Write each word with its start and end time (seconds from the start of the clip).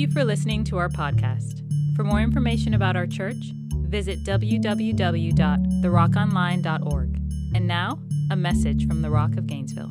you 0.00 0.10
for 0.10 0.24
listening 0.24 0.64
to 0.64 0.78
our 0.78 0.88
podcast. 0.88 1.62
For 1.94 2.02
more 2.04 2.20
information 2.20 2.72
about 2.72 2.96
our 2.96 3.06
church, 3.06 3.52
visit 3.74 4.24
www.therockonline.org. 4.24 7.16
And 7.54 7.66
now, 7.66 7.98
a 8.30 8.36
message 8.36 8.88
from 8.88 9.02
the 9.02 9.10
Rock 9.10 9.36
of 9.36 9.46
Gainesville. 9.46 9.90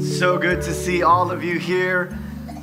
So 0.00 0.38
good 0.38 0.62
to 0.62 0.72
see 0.72 1.02
all 1.02 1.30
of 1.30 1.44
you 1.44 1.58
here 1.58 2.18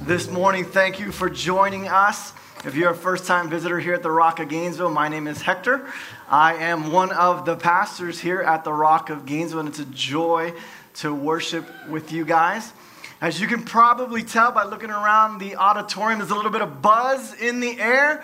this 0.07 0.27
morning. 0.27 0.66
Thank 0.66 0.99
you 0.99 1.12
for 1.12 1.30
joining 1.30 1.88
us. 1.88 2.34
If 2.66 2.73
you're 2.73 2.89
a 2.89 2.95
first 2.95 3.27
time 3.27 3.52
visitor 3.52 3.80
here 3.80 3.94
at 3.94 4.02
the 4.02 4.09
Rock 4.09 4.39
of 4.39 4.49
Gainesville, 4.49 4.89
my 4.89 5.08
name 5.08 5.27
is 5.27 5.44
Hector. 5.44 5.88
I 6.27 6.55
am 6.55 6.91
one 6.91 7.12
of 7.12 7.45
the 7.45 7.55
pastors 7.55 8.20
here 8.20 8.41
at 8.41 8.63
the 8.63 8.73
Rock 8.73 9.12
of 9.12 9.27
Gainesville, 9.27 9.59
and 9.59 9.70
it's 9.70 9.77
a 9.77 9.85
joy 9.85 10.55
to 10.95 11.13
worship 11.13 11.67
with 11.88 12.12
you 12.12 12.26
guys. 12.26 12.73
As 13.20 13.41
you 13.41 13.48
can 13.48 13.63
probably 13.63 14.21
tell 14.21 14.52
by 14.52 14.63
looking 14.63 14.91
around 14.91 15.39
the 15.39 15.55
auditorium, 15.55 16.20
there's 16.20 16.30
a 16.30 16.35
little 16.35 16.52
bit 16.52 16.62
of 16.62 16.84
buzz 16.84 17.34
in 17.34 17.59
the 17.59 17.80
air 17.80 18.23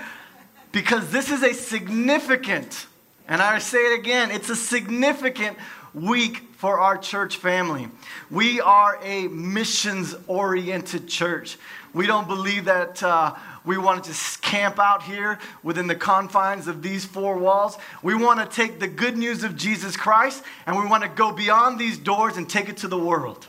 because 0.72 1.10
this 1.12 1.32
is 1.32 1.42
a 1.42 1.54
significant, 1.54 2.86
and 3.28 3.42
I 3.42 3.58
say 3.58 3.80
it 3.80 4.00
again, 4.00 4.30
it's 4.30 4.50
a 4.50 4.56
significant 4.56 5.58
week 5.96 6.44
for 6.58 6.80
our 6.80 6.96
church 6.96 7.38
family. 7.38 7.88
We 8.30 8.62
are 8.62 9.00
a 9.04 9.28
missions 9.30 10.16
oriented 10.28 11.08
church. 11.08 11.58
We 11.94 12.06
don't 12.06 12.28
believe 12.28 12.66
that 12.66 13.02
uh, 13.02 13.34
we 13.66 13.80
want 13.80 14.04
to 14.04 14.12
just 14.12 14.44
camp 14.44 14.78
out 14.78 15.02
here 15.04 15.40
within 15.64 15.88
the 15.88 15.96
confines 15.96 16.68
of 16.68 16.84
these 16.84 17.04
four 17.04 17.38
walls. 17.38 17.80
We 18.04 18.14
want 18.14 18.40
to 18.40 18.56
take 18.56 18.80
the 18.80 18.88
good 18.88 19.18
news 19.18 19.44
of 19.44 19.56
Jesus 19.56 19.98
Christ 19.98 20.44
and 20.68 20.78
we 20.78 20.86
want 20.86 21.02
to 21.02 21.10
go 21.10 21.32
beyond 21.32 21.80
these 21.80 21.98
doors 21.98 22.38
and 22.38 22.48
take 22.48 22.70
it 22.70 22.78
to 22.78 22.88
the 22.88 22.98
world. 22.98 23.48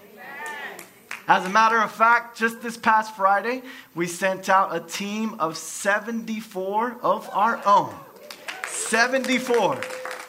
As 1.26 1.46
a 1.46 1.48
matter 1.48 1.78
of 1.78 1.90
fact, 1.90 2.36
just 2.36 2.60
this 2.60 2.76
past 2.76 3.16
Friday, 3.16 3.62
we 3.94 4.06
sent 4.06 4.50
out 4.50 4.76
a 4.76 4.80
team 4.80 5.36
of 5.38 5.56
74 5.56 6.98
of 7.02 7.30
our 7.32 7.62
own. 7.64 7.94
74. 8.66 9.80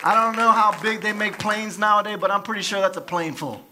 I 0.04 0.14
don't 0.14 0.38
know 0.38 0.52
how 0.52 0.80
big 0.82 1.02
they 1.02 1.12
make 1.12 1.38
planes 1.38 1.78
nowadays, 1.78 2.18
but 2.20 2.32
I'm 2.32 2.44
pretty 2.44 2.62
sure 2.62 2.80
that's 2.80 2.96
a 2.96 3.02
plane 3.02 3.34
full. 3.34 3.66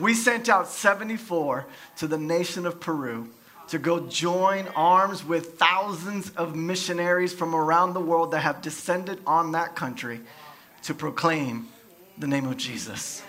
We 0.00 0.14
sent 0.14 0.48
out 0.48 0.66
74 0.66 1.66
to 1.98 2.06
the 2.06 2.18
nation 2.18 2.66
of 2.66 2.80
Peru 2.80 3.28
to 3.68 3.78
go 3.78 4.00
join 4.08 4.66
arms 4.74 5.24
with 5.24 5.58
thousands 5.58 6.30
of 6.30 6.56
missionaries 6.56 7.32
from 7.32 7.54
around 7.54 7.92
the 7.92 8.00
world 8.00 8.30
that 8.32 8.40
have 8.40 8.62
descended 8.62 9.20
on 9.26 9.52
that 9.52 9.76
country 9.76 10.20
to 10.84 10.94
proclaim 10.94 11.68
the 12.18 12.26
name 12.26 12.46
of 12.46 12.56
Jesus. 12.56 13.22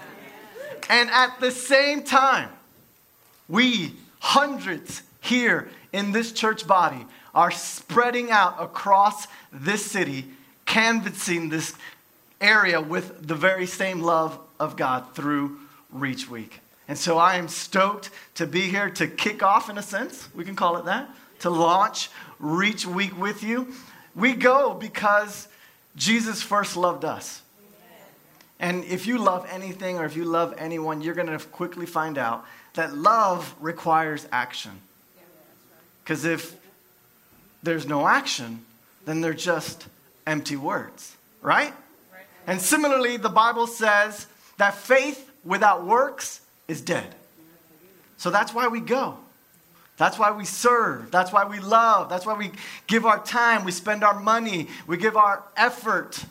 And 0.90 1.10
at 1.10 1.40
the 1.40 1.52
same 1.52 2.04
time, 2.04 2.50
we, 3.48 3.94
hundreds 4.20 5.04
here 5.22 5.70
in 5.92 6.12
this 6.12 6.32
church 6.32 6.68
body, 6.68 7.06
are 7.34 7.52
spreading 7.52 8.32
out 8.32 8.56
across 8.62 9.28
this 9.52 9.86
city, 9.86 10.26
canvassing 10.66 11.50
this 11.50 11.74
area 12.40 12.80
with 12.82 13.28
the 13.28 13.36
very 13.36 13.66
same 13.66 14.02
love 14.02 14.40
of 14.60 14.76
God 14.76 15.14
through 15.16 15.60
Reach 15.92 16.30
Week. 16.30 16.62
And 16.88 16.98
so 16.98 17.18
I 17.18 17.36
am 17.36 17.48
stoked 17.48 18.10
to 18.36 18.46
be 18.46 18.62
here 18.62 18.90
to 18.92 19.08
kick 19.08 19.42
off, 19.42 19.70
in 19.70 19.78
a 19.78 19.84
sense, 19.84 20.30
we 20.36 20.46
can 20.46 20.56
call 20.56 20.78
it 20.78 20.86
that, 20.86 21.10
to 21.40 21.50
launch 21.50 22.10
Reach 22.40 22.86
Week 22.86 23.18
with 23.20 23.44
you. 23.44 23.74
We 24.16 24.34
go 24.34 24.74
because 24.74 25.48
Jesus 25.96 26.42
first 26.42 26.78
loved 26.78 27.04
us. 27.04 27.42
And 28.60 28.86
if 28.86 29.06
you 29.06 29.18
love 29.18 29.46
anything 29.52 29.98
or 29.98 30.06
if 30.06 30.16
you 30.16 30.24
love 30.24 30.54
anyone, 30.58 31.02
you're 31.02 31.16
going 31.16 31.28
to 31.28 31.46
quickly 31.48 31.86
find 31.86 32.18
out 32.18 32.46
that 32.74 32.96
love 32.96 33.54
requires 33.60 34.28
action. 34.32 34.80
Because 36.04 36.24
if 36.24 36.56
there's 37.64 37.88
no 37.88 38.08
action, 38.08 38.64
then 39.06 39.22
they're 39.22 39.34
just 39.34 39.88
empty 40.26 40.56
words, 40.56 41.16
right? 41.42 41.74
And 42.48 42.62
similarly, 42.62 43.18
the 43.18 43.30
Bible 43.30 43.68
says 43.68 44.28
that 44.58 44.76
faith 44.76 45.32
without 45.44 45.86
works 45.86 46.42
is 46.68 46.82
dead. 46.82 47.16
So 48.18 48.30
that's 48.30 48.54
why 48.54 48.68
we 48.68 48.80
go. 48.80 49.18
That's 49.98 50.20
why 50.20 50.32
we 50.32 50.46
serve. 50.46 51.10
That's 51.10 51.32
why 51.32 51.46
we 51.46 51.60
love. 51.60 52.10
That's 52.10 52.26
why 52.26 52.34
we 52.34 52.52
give 52.88 53.06
our 53.06 53.24
time. 53.24 53.64
We 53.64 53.72
spend 53.72 54.04
our 54.04 54.20
money. 54.20 54.68
We 54.88 54.98
give 54.98 55.16
our 55.16 55.44
effort 55.56 56.24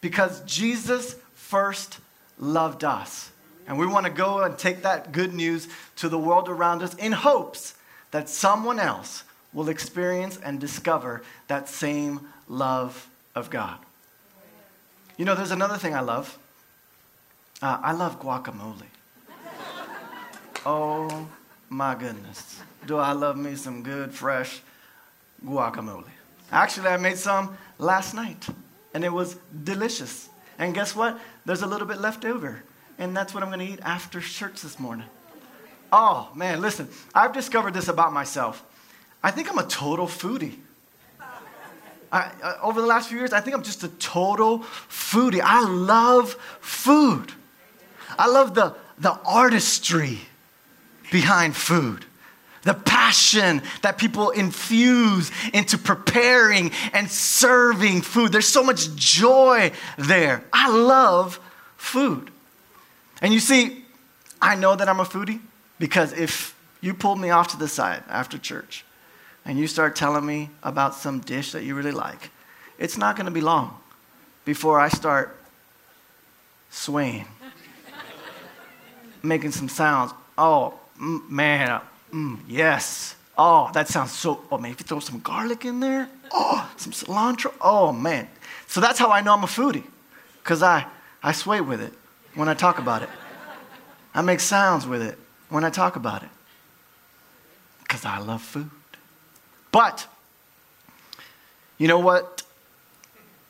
because 0.00 0.40
Jesus 0.42 1.16
first 1.50 1.98
loved 2.38 2.84
us. 2.84 3.32
And 3.66 3.76
we 3.76 3.86
want 3.86 4.06
to 4.06 4.12
go 4.12 4.42
and 4.42 4.56
take 4.56 4.82
that 4.82 5.10
good 5.10 5.34
news 5.34 5.68
to 5.96 6.08
the 6.08 6.18
world 6.18 6.48
around 6.48 6.82
us 6.82 6.94
in 6.94 7.12
hopes 7.12 7.74
that 8.12 8.28
someone 8.28 8.78
else 8.78 9.24
will 9.52 9.68
experience 9.68 10.38
and 10.44 10.60
discover 10.60 11.22
that 11.48 11.68
same 11.68 12.28
love 12.48 13.08
of 13.34 13.50
God. 13.50 13.78
You 15.16 15.24
know, 15.24 15.34
there's 15.34 15.50
another 15.50 15.76
thing 15.76 15.94
I 15.94 16.00
love. 16.00 16.38
Uh, 17.60 17.78
I 17.82 17.92
love 17.92 18.20
guacamole. 18.20 18.86
Oh 20.64 21.28
my 21.68 21.94
goodness. 21.94 22.60
Do 22.86 22.96
I 22.96 23.12
love 23.12 23.36
me 23.36 23.56
some 23.56 23.82
good, 23.82 24.14
fresh 24.14 24.62
guacamole? 25.44 26.04
Actually, 26.52 26.88
I 26.88 26.96
made 26.96 27.18
some 27.18 27.56
last 27.78 28.14
night, 28.14 28.46
and 28.94 29.04
it 29.04 29.12
was 29.12 29.36
delicious. 29.64 30.28
And 30.58 30.74
guess 30.74 30.94
what? 30.94 31.18
There's 31.44 31.62
a 31.62 31.66
little 31.66 31.86
bit 31.86 32.00
left 32.00 32.24
over, 32.24 32.62
and 32.98 33.16
that's 33.16 33.32
what 33.34 33.42
I'm 33.42 33.48
going 33.48 33.66
to 33.66 33.72
eat 33.72 33.80
after 33.82 34.20
church 34.20 34.62
this 34.62 34.78
morning. 34.78 35.06
Oh, 35.92 36.30
man, 36.34 36.60
listen, 36.60 36.88
I've 37.14 37.32
discovered 37.32 37.74
this 37.74 37.88
about 37.88 38.12
myself. 38.12 38.64
I 39.22 39.30
think 39.30 39.50
I'm 39.50 39.58
a 39.58 39.66
total 39.66 40.06
foodie. 40.06 40.56
I, 42.12 42.30
uh, 42.42 42.54
over 42.62 42.80
the 42.80 42.86
last 42.86 43.08
few 43.08 43.18
years, 43.18 43.32
I 43.32 43.40
think 43.40 43.56
I'm 43.56 43.62
just 43.62 43.84
a 43.84 43.88
total 43.88 44.60
foodie. 44.60 45.40
I 45.42 45.64
love 45.64 46.32
food. 46.60 47.32
I 48.18 48.28
love 48.28 48.54
the, 48.54 48.74
the 48.98 49.12
artistry 49.24 50.18
behind 51.10 51.56
food. 51.56 52.04
The 52.62 52.74
passion 52.74 53.62
that 53.82 53.96
people 53.96 54.30
infuse 54.30 55.30
into 55.52 55.78
preparing 55.78 56.72
and 56.92 57.10
serving 57.10 58.02
food. 58.02 58.32
There's 58.32 58.48
so 58.48 58.62
much 58.62 58.94
joy 58.94 59.72
there. 59.96 60.44
I 60.52 60.70
love 60.70 61.40
food. 61.76 62.30
And 63.22 63.32
you 63.32 63.40
see, 63.40 63.84
I 64.40 64.56
know 64.56 64.76
that 64.76 64.88
I'm 64.88 65.00
a 65.00 65.04
foodie 65.04 65.40
because 65.78 66.12
if 66.12 66.56
you 66.80 66.94
pulled 66.94 67.20
me 67.20 67.30
off 67.30 67.48
to 67.48 67.56
the 67.56 67.68
side 67.68 68.02
after 68.08 68.38
church 68.38 68.84
and 69.44 69.58
you 69.58 69.66
start 69.66 69.96
telling 69.96 70.24
me 70.24 70.50
about 70.62 70.94
some 70.94 71.20
dish 71.20 71.52
that 71.52 71.64
you 71.64 71.74
really 71.74 71.92
like, 71.92 72.30
it's 72.78 72.96
not 72.96 73.16
going 73.16 73.26
to 73.26 73.32
be 73.32 73.40
long 73.40 73.76
before 74.44 74.80
I 74.80 74.88
start 74.88 75.36
swaying, 76.70 77.26
making 79.22 79.52
some 79.52 79.68
sounds. 79.68 80.12
Oh, 80.38 80.74
man, 80.98 81.80
mm, 82.12 82.38
yes. 82.48 83.16
Oh, 83.36 83.70
that 83.72 83.88
sounds 83.88 84.12
so. 84.12 84.40
Oh, 84.50 84.58
man, 84.58 84.72
if 84.72 84.80
you 84.80 84.84
throw 84.84 85.00
some 85.00 85.20
garlic 85.20 85.64
in 85.64 85.80
there, 85.80 86.08
oh, 86.32 86.70
some 86.76 86.92
cilantro. 86.92 87.52
Oh, 87.60 87.92
man. 87.92 88.28
So 88.66 88.80
that's 88.80 88.98
how 88.98 89.10
I 89.10 89.20
know 89.22 89.32
I'm 89.32 89.44
a 89.44 89.46
foodie, 89.46 89.84
because 90.42 90.62
I, 90.62 90.86
I 91.22 91.32
sway 91.32 91.60
with 91.60 91.80
it 91.80 91.92
when 92.34 92.48
I 92.48 92.54
talk 92.54 92.78
about 92.78 93.02
it. 93.02 93.08
I 94.12 94.22
make 94.22 94.40
sounds 94.40 94.86
with 94.86 95.02
it 95.02 95.18
when 95.48 95.64
I 95.64 95.70
talk 95.70 95.96
about 95.96 96.22
it, 96.22 96.28
because 97.82 98.04
I 98.04 98.18
love 98.18 98.42
food. 98.42 98.70
But, 99.72 100.06
you 101.78 101.88
know 101.88 101.98
what 101.98 102.42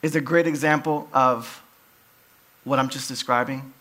is 0.01 0.15
a 0.15 0.21
great 0.21 0.47
example 0.47 1.09
of 1.13 1.61
what 2.63 2.79
I'm 2.79 2.89
just 2.89 3.07
describing? 3.07 3.73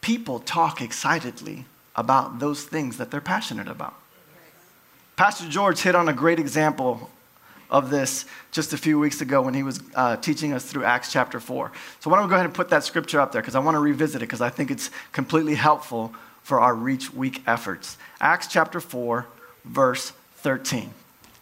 People 0.00 0.38
talk 0.38 0.80
excitedly 0.80 1.64
about 1.96 2.38
those 2.38 2.64
things 2.64 2.96
that 2.98 3.10
they're 3.10 3.20
passionate 3.20 3.68
about. 3.68 3.94
Pastor 5.18 5.48
George 5.48 5.80
hit 5.80 5.96
on 5.96 6.08
a 6.08 6.12
great 6.12 6.38
example 6.38 7.10
of 7.70 7.90
this 7.90 8.24
just 8.52 8.72
a 8.72 8.78
few 8.78 9.00
weeks 9.00 9.20
ago 9.20 9.42
when 9.42 9.52
he 9.52 9.64
was 9.64 9.80
uh, 9.96 10.16
teaching 10.16 10.52
us 10.52 10.64
through 10.64 10.84
Acts 10.84 11.10
chapter 11.10 11.40
4. 11.40 11.72
So, 11.98 12.08
why 12.08 12.18
don't 12.18 12.26
we 12.26 12.30
go 12.30 12.36
ahead 12.36 12.46
and 12.46 12.54
put 12.54 12.68
that 12.68 12.84
scripture 12.84 13.20
up 13.20 13.32
there 13.32 13.42
because 13.42 13.56
I 13.56 13.58
want 13.58 13.74
to 13.74 13.80
revisit 13.80 14.22
it 14.22 14.26
because 14.26 14.40
I 14.40 14.48
think 14.48 14.70
it's 14.70 14.92
completely 15.10 15.56
helpful 15.56 16.14
for 16.44 16.60
our 16.60 16.72
Reach 16.72 17.12
Week 17.12 17.42
efforts. 17.48 17.98
Acts 18.20 18.46
chapter 18.46 18.78
4, 18.78 19.26
verse 19.64 20.12
13. 20.36 20.88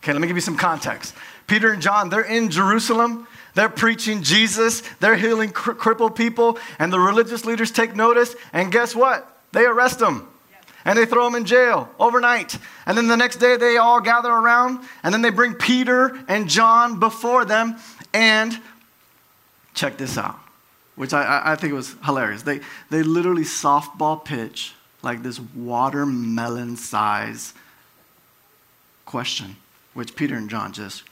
Okay, 0.03 0.13
let 0.15 0.23
me 0.23 0.27
give 0.27 0.39
you 0.39 0.41
some 0.41 0.57
context. 0.57 1.15
Peter 1.47 1.71
and 1.71 1.83
John, 1.83 2.09
they're 2.09 2.23
in 2.23 2.49
Jerusalem. 2.49 3.29
They're 3.53 3.69
preaching 3.69 4.23
Jesus. 4.23 4.85
They're 5.01 5.17
healing 5.17 5.51
cr- 5.51 5.73
crippled 5.73 6.17
people. 6.17 6.59
And 6.79 6.91
the 6.91 6.99
religious 6.99 7.45
leaders 7.45 7.71
take 7.71 7.95
notice. 7.95 8.37
And 8.55 8.73
guess 8.73 8.97
what? 8.97 9.39
They 9.53 9.67
arrest 9.67 9.99
them 9.99 10.29
and 10.87 10.97
they 10.97 11.05
throw 11.05 11.27
him 11.27 11.35
in 11.35 11.45
jail 11.45 11.91
overnight. 11.99 12.57
And 12.87 12.97
then 12.97 13.09
the 13.09 13.17
next 13.17 13.37
day 13.37 13.57
they 13.57 13.77
all 13.77 14.01
gather 14.01 14.31
around 14.31 14.87
and 15.03 15.13
then 15.13 15.21
they 15.21 15.31
bring 15.31 15.55
Peter 15.55 16.17
and 16.29 16.49
John 16.49 17.01
before 17.01 17.45
them. 17.45 17.77
And 18.15 18.59
check 19.75 19.99
this 19.99 20.17
out, 20.17 20.39
which 20.95 21.13
I, 21.13 21.43
I 21.45 21.57
think 21.57 21.75
was 21.75 21.97
hilarious. 22.05 22.43
They, 22.43 22.61
they 22.89 23.03
literally 23.03 23.43
softball 23.43 24.25
pitch 24.25 24.75
like 25.03 25.25
this 25.25 25.41
watermelon 25.41 26.77
size 26.77 27.53
question, 29.05 29.57
which 29.93 30.15
Peter 30.15 30.37
and 30.37 30.49
John 30.49 30.73
just. 30.73 31.03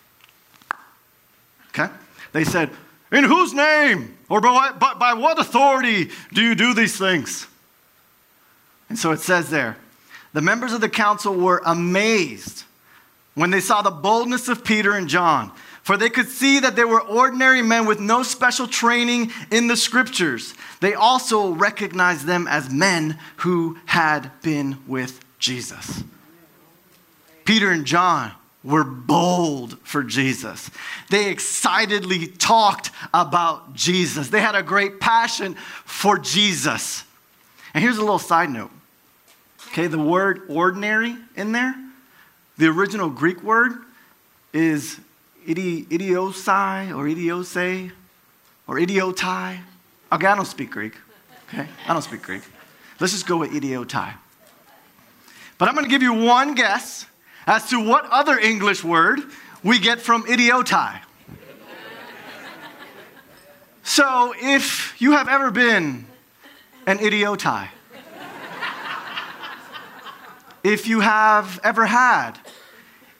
Okay? 1.70 1.92
They 2.32 2.44
said, 2.44 2.70
In 3.10 3.24
whose 3.24 3.52
name 3.52 4.16
or 4.28 4.40
by, 4.40 4.70
by, 4.70 4.94
by 4.94 5.14
what 5.14 5.40
authority 5.40 6.10
do 6.32 6.42
you 6.42 6.54
do 6.54 6.74
these 6.74 6.96
things? 6.96 7.48
And 8.88 8.98
so 8.98 9.12
it 9.12 9.20
says 9.20 9.50
there, 9.50 9.76
the 10.32 10.42
members 10.42 10.72
of 10.72 10.80
the 10.80 10.88
council 10.88 11.34
were 11.34 11.62
amazed 11.64 12.64
when 13.34 13.50
they 13.50 13.60
saw 13.60 13.82
the 13.82 13.90
boldness 13.90 14.48
of 14.48 14.64
Peter 14.64 14.92
and 14.92 15.08
John, 15.08 15.52
for 15.82 15.96
they 15.96 16.10
could 16.10 16.28
see 16.28 16.60
that 16.60 16.76
they 16.76 16.84
were 16.84 17.00
ordinary 17.00 17.62
men 17.62 17.86
with 17.86 18.00
no 18.00 18.22
special 18.22 18.66
training 18.66 19.32
in 19.50 19.66
the 19.66 19.76
scriptures. 19.76 20.54
They 20.80 20.94
also 20.94 21.52
recognized 21.52 22.26
them 22.26 22.46
as 22.48 22.70
men 22.70 23.18
who 23.38 23.78
had 23.86 24.30
been 24.42 24.78
with 24.86 25.20
Jesus. 25.38 26.02
Peter 27.44 27.70
and 27.70 27.84
John 27.84 28.32
were 28.62 28.84
bold 28.84 29.78
for 29.82 30.02
Jesus. 30.02 30.70
They 31.10 31.28
excitedly 31.28 32.28
talked 32.28 32.90
about 33.12 33.74
Jesus. 33.74 34.30
They 34.30 34.40
had 34.40 34.54
a 34.54 34.62
great 34.62 35.00
passion 35.00 35.54
for 35.84 36.18
Jesus. 36.18 37.04
And 37.74 37.82
here's 37.82 37.98
a 37.98 38.00
little 38.00 38.20
side 38.20 38.50
note. 38.50 38.70
Okay, 39.68 39.88
the 39.88 39.98
word 39.98 40.42
ordinary 40.48 41.16
in 41.36 41.50
there, 41.50 41.74
the 42.56 42.68
original 42.68 43.10
Greek 43.10 43.42
word 43.42 43.72
is 44.52 45.00
idi, 45.46 45.84
idiosai 45.88 46.96
or 46.96 47.04
idiose 47.06 47.90
or 48.68 48.76
idiotai. 48.76 49.58
Okay, 50.12 50.26
I 50.26 50.36
don't 50.36 50.44
speak 50.44 50.70
Greek. 50.70 50.94
Okay, 51.48 51.66
I 51.88 51.92
don't 51.92 52.02
speak 52.02 52.22
Greek. 52.22 52.42
Let's 53.00 53.12
just 53.12 53.26
go 53.26 53.38
with 53.38 53.50
idiotai. 53.50 54.14
But 55.58 55.68
I'm 55.68 55.74
going 55.74 55.84
to 55.84 55.90
give 55.90 56.02
you 56.02 56.12
one 56.12 56.54
guess 56.54 57.06
as 57.46 57.68
to 57.70 57.84
what 57.84 58.04
other 58.10 58.38
English 58.38 58.84
word 58.84 59.20
we 59.64 59.80
get 59.80 60.00
from 60.00 60.22
idiotai. 60.24 61.00
So, 63.82 64.34
if 64.38 65.00
you 65.00 65.12
have 65.12 65.28
ever 65.28 65.50
been 65.50 66.06
an 66.86 66.98
idiotai, 66.98 67.68
if 70.62 70.86
you 70.86 71.00
have 71.00 71.60
ever 71.62 71.86
had 71.86 72.32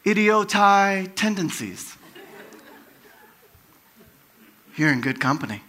idiotai 0.03 1.13
tendencies, 1.15 1.95
you're 4.75 4.91
in 4.91 5.01
good 5.01 5.19
company. 5.19 5.61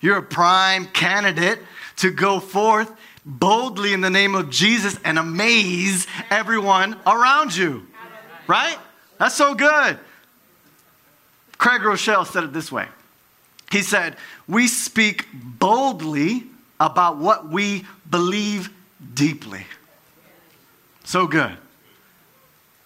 You're 0.00 0.18
a 0.18 0.22
prime 0.22 0.86
candidate 0.86 1.60
to 1.96 2.10
go 2.10 2.40
forth 2.40 2.92
boldly 3.24 3.92
in 3.92 4.00
the 4.00 4.10
name 4.10 4.34
of 4.34 4.50
Jesus 4.50 4.98
and 5.04 5.18
amaze 5.18 6.06
everyone 6.30 6.96
around 7.06 7.56
you. 7.56 7.86
Right? 8.46 8.76
That's 9.18 9.34
so 9.34 9.54
good. 9.54 9.98
Craig 11.56 11.80
Groeschel 11.80 12.26
said 12.26 12.44
it 12.44 12.52
this 12.52 12.70
way 12.70 12.88
He 13.70 13.80
said, 13.80 14.16
We 14.46 14.68
speak 14.68 15.26
boldly 15.32 16.44
about 16.80 17.18
what 17.18 17.48
we 17.48 17.84
believe 18.08 18.70
deeply. 19.14 19.66
So 21.04 21.26
good. 21.26 21.56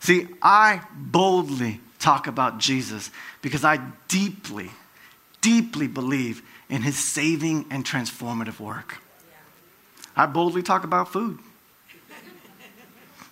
See, 0.00 0.28
I 0.42 0.82
boldly 0.94 1.80
talk 1.98 2.26
about 2.26 2.58
Jesus 2.58 3.10
because 3.42 3.64
I 3.64 3.78
deeply, 4.08 4.70
deeply 5.40 5.88
believe 5.88 6.42
in 6.68 6.82
his 6.82 6.96
saving 6.96 7.66
and 7.70 7.84
transformative 7.84 8.60
work. 8.60 9.02
I 10.16 10.26
boldly 10.26 10.62
talk 10.62 10.84
about 10.84 11.12
food 11.12 11.38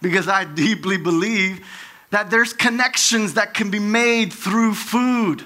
because 0.01 0.29
I 0.29 0.45
deeply 0.45 0.97
believe 0.97 1.67
that 2.11 2.31
there's 2.31 2.53
connections 2.53 3.35
that 3.35 3.55
can 3.55 3.71
be 3.71 3.79
made 3.79 4.33
through 4.33 4.75
food, 4.75 5.45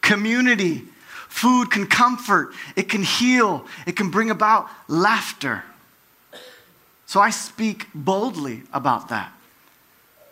community. 0.00 0.84
Food 1.32 1.70
can 1.70 1.86
comfort, 1.86 2.52
it 2.76 2.90
can 2.90 3.02
heal, 3.02 3.66
it 3.86 3.96
can 3.96 4.10
bring 4.10 4.30
about 4.30 4.68
laughter. 4.86 5.64
So 7.06 7.20
I 7.20 7.30
speak 7.30 7.86
boldly 7.94 8.64
about 8.72 9.08
that. 9.08 9.32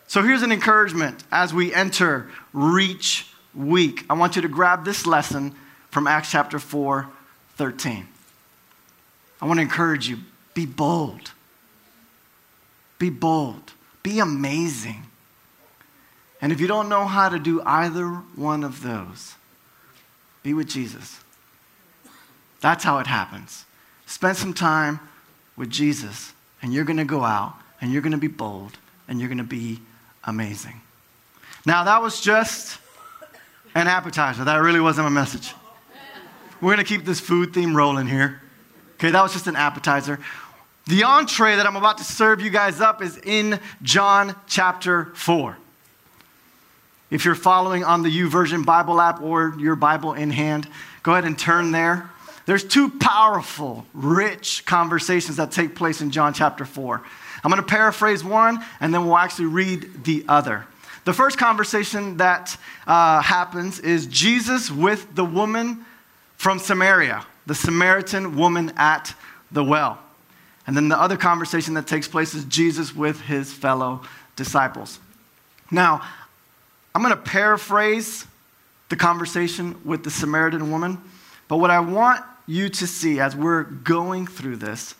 So 0.06 0.22
here's 0.22 0.42
an 0.42 0.52
encouragement 0.52 1.24
as 1.32 1.54
we 1.54 1.74
enter 1.74 2.28
Reach 2.52 3.26
Week. 3.54 4.04
I 4.10 4.12
want 4.12 4.36
you 4.36 4.42
to 4.42 4.48
grab 4.48 4.84
this 4.84 5.06
lesson 5.06 5.54
from 5.90 6.06
Acts 6.06 6.30
chapter 6.30 6.58
4, 6.58 7.08
13. 7.56 8.06
I 9.40 9.46
want 9.46 9.56
to 9.56 9.62
encourage 9.62 10.06
you 10.06 10.18
be 10.52 10.66
bold. 10.66 11.32
Be 12.98 13.08
bold. 13.08 13.72
Be 14.02 14.18
amazing. 14.18 15.06
And 16.42 16.52
if 16.52 16.60
you 16.60 16.66
don't 16.66 16.90
know 16.90 17.06
how 17.06 17.30
to 17.30 17.38
do 17.38 17.62
either 17.64 18.06
one 18.36 18.62
of 18.62 18.82
those, 18.82 19.34
be 20.42 20.54
with 20.54 20.68
Jesus. 20.68 21.20
That's 22.60 22.84
how 22.84 22.98
it 22.98 23.06
happens. 23.06 23.64
Spend 24.06 24.36
some 24.36 24.54
time 24.54 25.00
with 25.56 25.70
Jesus, 25.70 26.32
and 26.62 26.72
you're 26.72 26.84
going 26.84 26.96
to 26.96 27.04
go 27.04 27.24
out, 27.24 27.54
and 27.80 27.92
you're 27.92 28.02
going 28.02 28.12
to 28.12 28.18
be 28.18 28.28
bold, 28.28 28.78
and 29.08 29.18
you're 29.20 29.28
going 29.28 29.38
to 29.38 29.44
be 29.44 29.80
amazing. 30.24 30.80
Now, 31.64 31.84
that 31.84 32.02
was 32.02 32.20
just 32.20 32.78
an 33.74 33.86
appetizer. 33.86 34.44
That 34.44 34.56
really 34.56 34.80
wasn't 34.80 35.06
my 35.06 35.10
message. 35.10 35.54
We're 36.60 36.74
going 36.74 36.84
to 36.84 36.88
keep 36.88 37.04
this 37.04 37.20
food 37.20 37.54
theme 37.54 37.74
rolling 37.74 38.06
here. 38.06 38.42
Okay, 38.94 39.10
that 39.10 39.22
was 39.22 39.32
just 39.32 39.46
an 39.46 39.56
appetizer. 39.56 40.18
The 40.86 41.04
entree 41.04 41.56
that 41.56 41.66
I'm 41.66 41.76
about 41.76 41.98
to 41.98 42.04
serve 42.04 42.40
you 42.40 42.50
guys 42.50 42.80
up 42.80 43.02
is 43.02 43.16
in 43.18 43.60
John 43.82 44.34
chapter 44.46 45.06
4. 45.14 45.56
If 47.10 47.24
you're 47.24 47.34
following 47.34 47.84
on 47.84 48.02
the 48.02 48.08
YouVersion 48.08 48.64
Bible 48.64 49.00
app 49.00 49.20
or 49.20 49.54
your 49.58 49.76
Bible 49.76 50.14
in 50.14 50.30
hand, 50.30 50.68
go 51.02 51.12
ahead 51.12 51.24
and 51.24 51.38
turn 51.38 51.72
there. 51.72 52.08
There's 52.46 52.64
two 52.64 52.90
powerful, 52.90 53.84
rich 53.92 54.64
conversations 54.64 55.36
that 55.36 55.52
take 55.52 55.74
place 55.74 56.00
in 56.00 56.10
John 56.10 56.32
chapter 56.32 56.64
4. 56.64 57.02
I'm 57.42 57.50
going 57.50 57.62
to 57.62 57.68
paraphrase 57.68 58.22
one, 58.22 58.64
and 58.80 58.92
then 58.92 59.06
we'll 59.06 59.16
actually 59.16 59.46
read 59.46 60.04
the 60.04 60.24
other. 60.28 60.66
The 61.04 61.12
first 61.12 61.38
conversation 61.38 62.18
that 62.18 62.56
uh, 62.86 63.22
happens 63.22 63.80
is 63.80 64.06
Jesus 64.06 64.70
with 64.70 65.14
the 65.14 65.24
woman 65.24 65.84
from 66.36 66.58
Samaria 66.58 67.26
the 67.50 67.54
Samaritan 67.56 68.36
woman 68.36 68.72
at 68.76 69.12
the 69.50 69.64
well. 69.64 69.98
And 70.68 70.76
then 70.76 70.88
the 70.88 70.96
other 70.96 71.16
conversation 71.16 71.74
that 71.74 71.88
takes 71.88 72.06
place 72.06 72.32
is 72.32 72.44
Jesus 72.44 72.94
with 72.94 73.20
his 73.22 73.52
fellow 73.52 74.02
disciples. 74.36 75.00
Now, 75.68 76.02
I'm 76.94 77.02
going 77.02 77.14
to 77.14 77.20
paraphrase 77.20 78.26
the 78.88 78.96
conversation 78.96 79.80
with 79.84 80.02
the 80.02 80.10
Samaritan 80.10 80.70
woman, 80.70 80.98
but 81.48 81.58
what 81.58 81.70
I 81.70 81.80
want 81.80 82.24
you 82.46 82.68
to 82.68 82.86
see 82.86 83.20
as 83.20 83.36
we're 83.36 83.62
going 83.62 84.26
through 84.26 84.56
this 84.56 84.94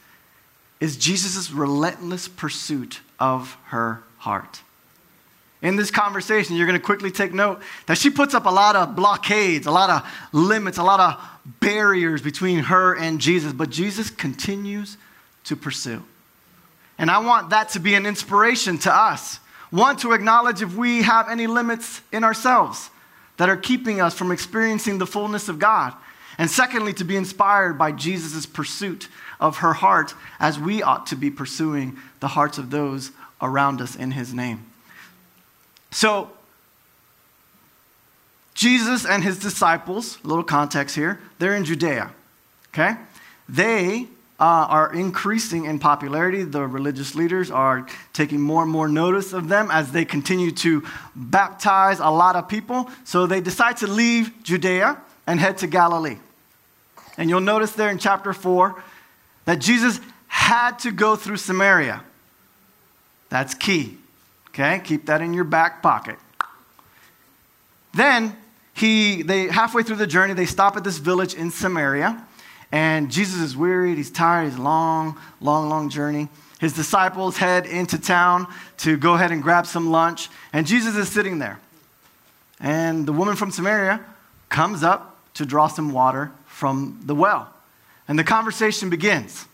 is 0.78 0.96
Jesus' 0.96 1.50
relentless 1.50 2.28
pursuit 2.28 3.00
of 3.18 3.56
her 3.66 4.02
heart. 4.18 4.62
In 5.62 5.76
this 5.76 5.90
conversation, 5.90 6.56
you're 6.56 6.66
going 6.66 6.78
to 6.78 6.84
quickly 6.84 7.10
take 7.10 7.34
note 7.34 7.60
that 7.86 7.98
she 7.98 8.08
puts 8.08 8.32
up 8.32 8.46
a 8.46 8.50
lot 8.50 8.76
of 8.76 8.96
blockades, 8.96 9.66
a 9.66 9.70
lot 9.70 9.90
of 9.90 10.08
limits, 10.32 10.78
a 10.78 10.82
lot 10.82 11.00
of 11.00 11.60
barriers 11.60 12.22
between 12.22 12.60
her 12.60 12.96
and 12.96 13.20
Jesus, 13.20 13.52
but 13.52 13.68
Jesus 13.68 14.08
continues 14.08 14.96
to 15.44 15.56
pursue. 15.56 16.02
And 16.96 17.10
I 17.10 17.18
want 17.18 17.50
that 17.50 17.70
to 17.70 17.80
be 17.80 17.94
an 17.94 18.06
inspiration 18.06 18.78
to 18.78 18.94
us. 18.94 19.38
One, 19.70 19.96
to 19.98 20.12
acknowledge 20.12 20.62
if 20.62 20.74
we 20.74 21.02
have 21.02 21.28
any 21.28 21.46
limits 21.46 22.00
in 22.12 22.24
ourselves 22.24 22.90
that 23.36 23.48
are 23.48 23.56
keeping 23.56 24.00
us 24.00 24.14
from 24.14 24.32
experiencing 24.32 24.98
the 24.98 25.06
fullness 25.06 25.48
of 25.48 25.58
God. 25.58 25.94
And 26.38 26.50
secondly, 26.50 26.92
to 26.94 27.04
be 27.04 27.16
inspired 27.16 27.78
by 27.78 27.92
Jesus' 27.92 28.46
pursuit 28.46 29.08
of 29.38 29.58
her 29.58 29.72
heart 29.72 30.14
as 30.38 30.58
we 30.58 30.82
ought 30.82 31.06
to 31.06 31.16
be 31.16 31.30
pursuing 31.30 31.96
the 32.20 32.28
hearts 32.28 32.58
of 32.58 32.70
those 32.70 33.12
around 33.40 33.80
us 33.80 33.96
in 33.96 34.12
his 34.12 34.34
name. 34.34 34.66
So, 35.90 36.30
Jesus 38.54 39.06
and 39.06 39.24
his 39.24 39.38
disciples, 39.38 40.18
little 40.22 40.44
context 40.44 40.94
here, 40.94 41.20
they're 41.38 41.54
in 41.54 41.64
Judea. 41.64 42.10
Okay? 42.72 42.96
They 43.48 44.08
uh, 44.40 44.66
are 44.70 44.94
increasing 44.94 45.66
in 45.66 45.78
popularity. 45.78 46.42
The 46.44 46.66
religious 46.66 47.14
leaders 47.14 47.50
are 47.50 47.86
taking 48.14 48.40
more 48.40 48.62
and 48.62 48.72
more 48.72 48.88
notice 48.88 49.34
of 49.34 49.48
them 49.48 49.70
as 49.70 49.92
they 49.92 50.06
continue 50.06 50.50
to 50.52 50.82
baptize 51.14 52.00
a 52.00 52.08
lot 52.08 52.36
of 52.36 52.48
people. 52.48 52.90
So 53.04 53.26
they 53.26 53.42
decide 53.42 53.76
to 53.78 53.86
leave 53.86 54.32
Judea 54.42 54.98
and 55.26 55.38
head 55.38 55.58
to 55.58 55.66
Galilee. 55.66 56.16
And 57.18 57.28
you'll 57.28 57.40
notice 57.40 57.72
there 57.72 57.90
in 57.90 57.98
chapter 57.98 58.32
4 58.32 58.82
that 59.44 59.58
Jesus 59.58 60.00
had 60.26 60.78
to 60.80 60.90
go 60.90 61.16
through 61.16 61.36
Samaria. 61.36 62.02
That's 63.28 63.54
key. 63.54 63.98
Okay? 64.48 64.80
Keep 64.82 65.06
that 65.06 65.20
in 65.20 65.34
your 65.34 65.44
back 65.44 65.82
pocket. 65.82 66.16
Then 67.92 68.36
he, 68.72 69.22
they, 69.22 69.48
halfway 69.48 69.82
through 69.82 69.96
the 69.96 70.06
journey, 70.06 70.32
they 70.32 70.46
stop 70.46 70.78
at 70.78 70.84
this 70.84 70.96
village 70.96 71.34
in 71.34 71.50
Samaria. 71.50 72.26
And 72.72 73.10
Jesus 73.10 73.40
is 73.40 73.56
wearied, 73.56 73.96
he's 73.96 74.10
tired, 74.10 74.50
he's 74.50 74.58
long, 74.58 75.18
long, 75.40 75.68
long 75.68 75.90
journey. 75.90 76.28
His 76.60 76.72
disciples 76.72 77.36
head 77.36 77.66
into 77.66 77.98
town 77.98 78.46
to 78.78 78.96
go 78.96 79.14
ahead 79.14 79.32
and 79.32 79.42
grab 79.42 79.66
some 79.66 79.90
lunch, 79.90 80.28
and 80.52 80.66
Jesus 80.66 80.94
is 80.94 81.08
sitting 81.08 81.38
there. 81.38 81.58
And 82.60 83.06
the 83.06 83.12
woman 83.12 83.34
from 83.34 83.50
Samaria 83.50 84.04
comes 84.50 84.82
up 84.82 85.16
to 85.34 85.46
draw 85.46 85.68
some 85.68 85.90
water 85.92 86.30
from 86.46 87.00
the 87.04 87.14
well. 87.14 87.52
And 88.06 88.18
the 88.18 88.24
conversation 88.24 88.90
begins. 88.90 89.46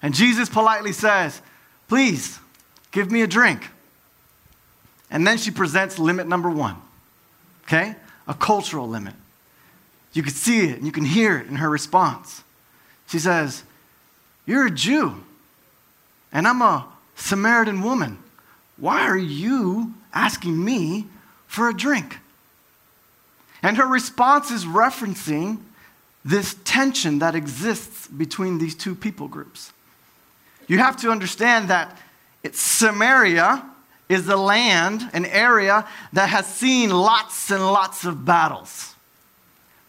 And 0.00 0.14
Jesus 0.14 0.48
politely 0.48 0.92
says, 0.92 1.42
Please, 1.88 2.38
give 2.92 3.10
me 3.10 3.22
a 3.22 3.26
drink. 3.26 3.68
And 5.10 5.26
then 5.26 5.38
she 5.38 5.50
presents 5.50 5.98
limit 5.98 6.28
number 6.28 6.50
one, 6.50 6.76
okay? 7.64 7.96
A 8.28 8.34
cultural 8.34 8.88
limit. 8.88 9.14
You 10.18 10.24
can 10.24 10.34
see 10.34 10.66
it 10.68 10.78
and 10.78 10.84
you 10.84 10.90
can 10.90 11.04
hear 11.04 11.38
it 11.38 11.46
in 11.46 11.54
her 11.54 11.70
response. 11.70 12.42
She 13.06 13.20
says, 13.20 13.62
You're 14.46 14.66
a 14.66 14.70
Jew, 14.70 15.22
and 16.32 16.48
I'm 16.48 16.60
a 16.60 16.88
Samaritan 17.14 17.82
woman. 17.82 18.18
Why 18.78 19.02
are 19.02 19.16
you 19.16 19.94
asking 20.12 20.64
me 20.64 21.06
for 21.46 21.68
a 21.68 21.72
drink? 21.72 22.18
And 23.62 23.76
her 23.76 23.86
response 23.86 24.50
is 24.50 24.64
referencing 24.64 25.60
this 26.24 26.56
tension 26.64 27.20
that 27.20 27.36
exists 27.36 28.08
between 28.08 28.58
these 28.58 28.74
two 28.74 28.96
people 28.96 29.28
groups. 29.28 29.72
You 30.66 30.78
have 30.78 30.96
to 30.96 31.12
understand 31.12 31.68
that 31.68 31.96
it's 32.42 32.60
Samaria 32.60 33.64
is 34.08 34.26
a 34.26 34.36
land, 34.36 35.10
an 35.12 35.26
area 35.26 35.86
that 36.12 36.28
has 36.30 36.52
seen 36.52 36.90
lots 36.90 37.52
and 37.52 37.62
lots 37.62 38.04
of 38.04 38.24
battles 38.24 38.96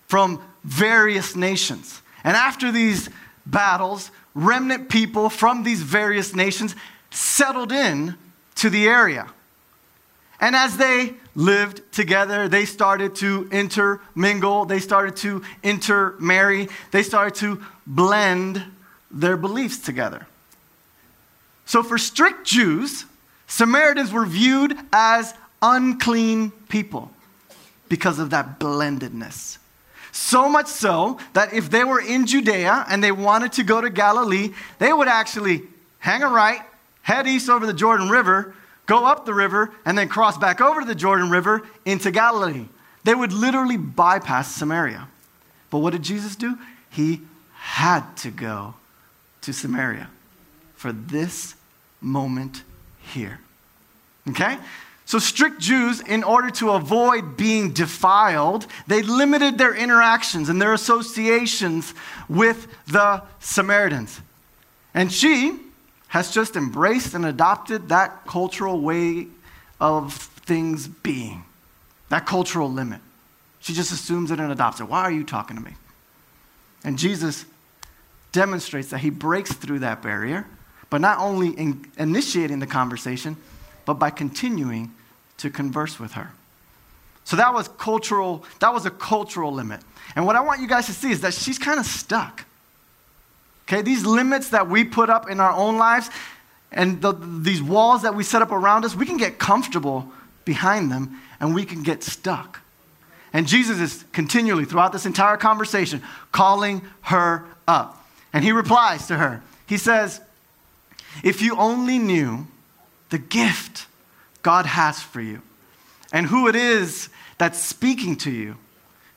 from 0.09 0.41
various 0.63 1.35
nations. 1.35 2.01
And 2.23 2.35
after 2.35 2.71
these 2.71 3.09
battles, 3.45 4.11
remnant 4.33 4.89
people 4.89 5.29
from 5.29 5.63
these 5.63 5.81
various 5.81 6.35
nations 6.35 6.75
settled 7.11 7.71
in 7.71 8.15
to 8.55 8.69
the 8.69 8.87
area. 8.87 9.27
And 10.41 10.55
as 10.55 10.77
they 10.77 11.13
lived 11.35 11.91
together, 11.91 12.47
they 12.47 12.65
started 12.65 13.15
to 13.17 13.47
intermingle, 13.51 14.65
they 14.65 14.79
started 14.79 15.15
to 15.17 15.43
intermarry, 15.61 16.69
they 16.91 17.03
started 17.03 17.35
to 17.35 17.63
blend 17.85 18.63
their 19.11 19.37
beliefs 19.37 19.77
together. 19.77 20.25
So, 21.65 21.83
for 21.83 21.99
strict 21.99 22.47
Jews, 22.47 23.05
Samaritans 23.45 24.11
were 24.11 24.25
viewed 24.25 24.75
as 24.91 25.35
unclean 25.61 26.51
people 26.67 27.11
because 27.89 28.17
of 28.17 28.31
that 28.31 28.59
blendedness. 28.59 29.58
So 30.19 30.49
much 30.49 30.67
so 30.67 31.17
that 31.31 31.53
if 31.53 31.69
they 31.69 31.85
were 31.85 32.01
in 32.01 32.27
Judea 32.27 32.85
and 32.89 33.01
they 33.01 33.11
wanted 33.11 33.53
to 33.53 33.63
go 33.63 33.79
to 33.79 33.89
Galilee, 33.89 34.53
they 34.77 34.91
would 34.91 35.07
actually 35.07 35.63
hang 35.97 36.23
a 36.23 36.27
right, 36.27 36.59
head 37.03 37.25
east 37.25 37.49
over 37.49 37.65
the 37.65 37.73
Jordan 37.73 38.09
River, 38.09 38.53
go 38.85 39.05
up 39.05 39.25
the 39.25 39.33
river, 39.33 39.71
and 39.85 39.97
then 39.97 40.09
cross 40.09 40.37
back 40.37 40.59
over 40.59 40.81
to 40.81 40.85
the 40.85 40.93
Jordan 40.93 41.29
River 41.29 41.65
into 41.85 42.11
Galilee. 42.11 42.65
They 43.05 43.15
would 43.15 43.31
literally 43.31 43.77
bypass 43.77 44.53
Samaria. 44.53 45.07
But 45.69 45.79
what 45.79 45.93
did 45.93 46.03
Jesus 46.03 46.35
do? 46.35 46.57
He 46.89 47.21
had 47.53 48.17
to 48.17 48.29
go 48.29 48.73
to 49.41 49.53
Samaria 49.53 50.09
for 50.75 50.91
this 50.91 51.55
moment 52.01 52.63
here. 52.99 53.39
Okay? 54.27 54.57
So, 55.09 55.17
strict 55.17 55.59
Jews, 55.59 56.01
in 56.01 56.23
order 56.23 56.51
to 56.51 56.69
avoid 56.69 57.35
being 57.35 57.73
defiled, 57.73 58.67
they 58.85 59.01
limited 59.01 59.57
their 59.57 59.73
interactions 59.73 60.49
and 60.49 60.61
their 60.61 60.71
associations 60.71 61.95
with 62.29 62.67
the 62.85 63.23
Samaritans. 63.39 64.21
And 64.93 65.11
she, 65.11 65.57
has 66.09 66.31
just 66.31 66.55
embraced 66.55 67.15
and 67.15 67.25
adopted 67.25 67.89
that 67.89 68.27
cultural 68.27 68.81
way 68.81 69.25
of 69.81 70.13
things 70.13 70.87
being, 70.87 71.43
that 72.09 72.27
cultural 72.27 72.71
limit. 72.71 73.01
She 73.61 73.73
just 73.73 73.91
assumes 73.91 74.29
it 74.29 74.39
and 74.39 74.51
adopts 74.51 74.79
it. 74.79 74.83
Why 74.83 75.01
are 75.01 75.11
you 75.11 75.23
talking 75.23 75.57
to 75.57 75.63
me? 75.63 75.73
And 76.83 76.99
Jesus 76.99 77.45
demonstrates 78.31 78.91
that 78.91 78.99
he 78.99 79.09
breaks 79.09 79.53
through 79.53 79.79
that 79.79 80.03
barrier, 80.03 80.45
but 80.91 81.01
not 81.01 81.17
only 81.17 81.49
in 81.49 81.91
initiating 81.97 82.59
the 82.59 82.67
conversation, 82.67 83.37
but 83.85 83.95
by 83.95 84.11
continuing 84.11 84.93
to 85.39 85.49
converse 85.49 85.99
with 85.99 86.13
her. 86.13 86.31
So 87.23 87.35
that 87.35 87.53
was 87.53 87.67
cultural, 87.67 88.43
that 88.59 88.73
was 88.73 88.85
a 88.85 88.89
cultural 88.89 89.51
limit. 89.51 89.81
And 90.15 90.25
what 90.25 90.35
I 90.35 90.41
want 90.41 90.61
you 90.61 90.67
guys 90.67 90.87
to 90.87 90.93
see 90.93 91.11
is 91.11 91.21
that 91.21 91.33
she's 91.33 91.59
kind 91.59 91.79
of 91.79 91.85
stuck. 91.85 92.45
Okay, 93.67 93.81
these 93.83 94.05
limits 94.05 94.49
that 94.49 94.67
we 94.67 94.83
put 94.83 95.09
up 95.09 95.29
in 95.29 95.39
our 95.39 95.51
own 95.51 95.77
lives 95.77 96.09
and 96.71 97.01
the, 97.01 97.13
these 97.13 97.61
walls 97.61 98.01
that 98.01 98.15
we 98.15 98.23
set 98.23 98.41
up 98.41 98.51
around 98.51 98.85
us, 98.85 98.95
we 98.95 99.05
can 99.05 99.17
get 99.17 99.37
comfortable 99.37 100.11
behind 100.43 100.91
them 100.91 101.19
and 101.39 101.53
we 101.53 101.65
can 101.65 101.83
get 101.83 102.03
stuck. 102.03 102.61
And 103.31 103.47
Jesus 103.47 103.79
is 103.79 104.05
continually, 104.11 104.65
throughout 104.65 104.91
this 104.91 105.05
entire 105.05 105.37
conversation, 105.37 106.01
calling 106.31 106.81
her 107.01 107.45
up. 107.67 108.03
And 108.33 108.43
he 108.43 108.51
replies 108.51 109.07
to 109.07 109.17
her. 109.17 109.43
He 109.67 109.77
says, 109.77 110.19
If 111.23 111.41
you 111.41 111.55
only 111.55 111.99
knew 111.99 112.47
the 113.09 113.19
gift 113.19 113.85
God 114.41 114.65
has 114.65 115.01
for 115.01 115.21
you 115.21 115.41
and 116.11 116.27
who 116.27 116.47
it 116.47 116.55
is 116.55 117.09
that's 117.37 117.59
speaking 117.59 118.15
to 118.17 118.31
you, 118.31 118.57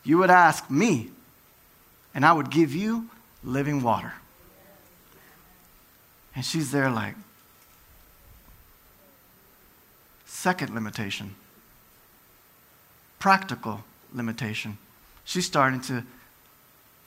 you 0.05 0.19
would 0.19 0.31
ask 0.31 0.71
me, 0.71 1.11
and 2.15 2.25
I 2.25 2.33
would 2.33 2.51
give 2.51 2.75
you 2.75 3.09
living 3.43 3.83
water. 3.83 4.15
And 6.35 6.45
she's 6.45 6.71
there 6.71 6.91
like, 6.91 7.15
second 10.25 10.75
limitation, 10.75 11.35
practical 13.19 13.85
limitation. 14.13 14.79
She's 15.25 15.47
starting 15.47 15.81
to 15.83 16.05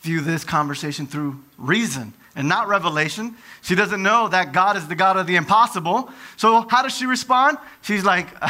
view 0.02 0.22
this 0.22 0.44
conversation 0.44 1.08
through 1.08 1.44
reason 1.58 2.14
and 2.36 2.48
not 2.48 2.68
revelation. 2.68 3.36
She 3.62 3.76
doesn't 3.76 4.02
know 4.02 4.28
that 4.28 4.52
God 4.52 4.78
is 4.78 4.88
the 4.88 4.96
God 4.96 5.18
of 5.18 5.28
the 5.28 5.36
impossible. 5.36 6.10
So, 6.38 6.68
how 6.70 6.84
does 6.84 6.96
she 6.96 7.06
respond? 7.06 7.58
She's 7.82 8.04
like, 8.04 8.28
uh, 8.42 8.50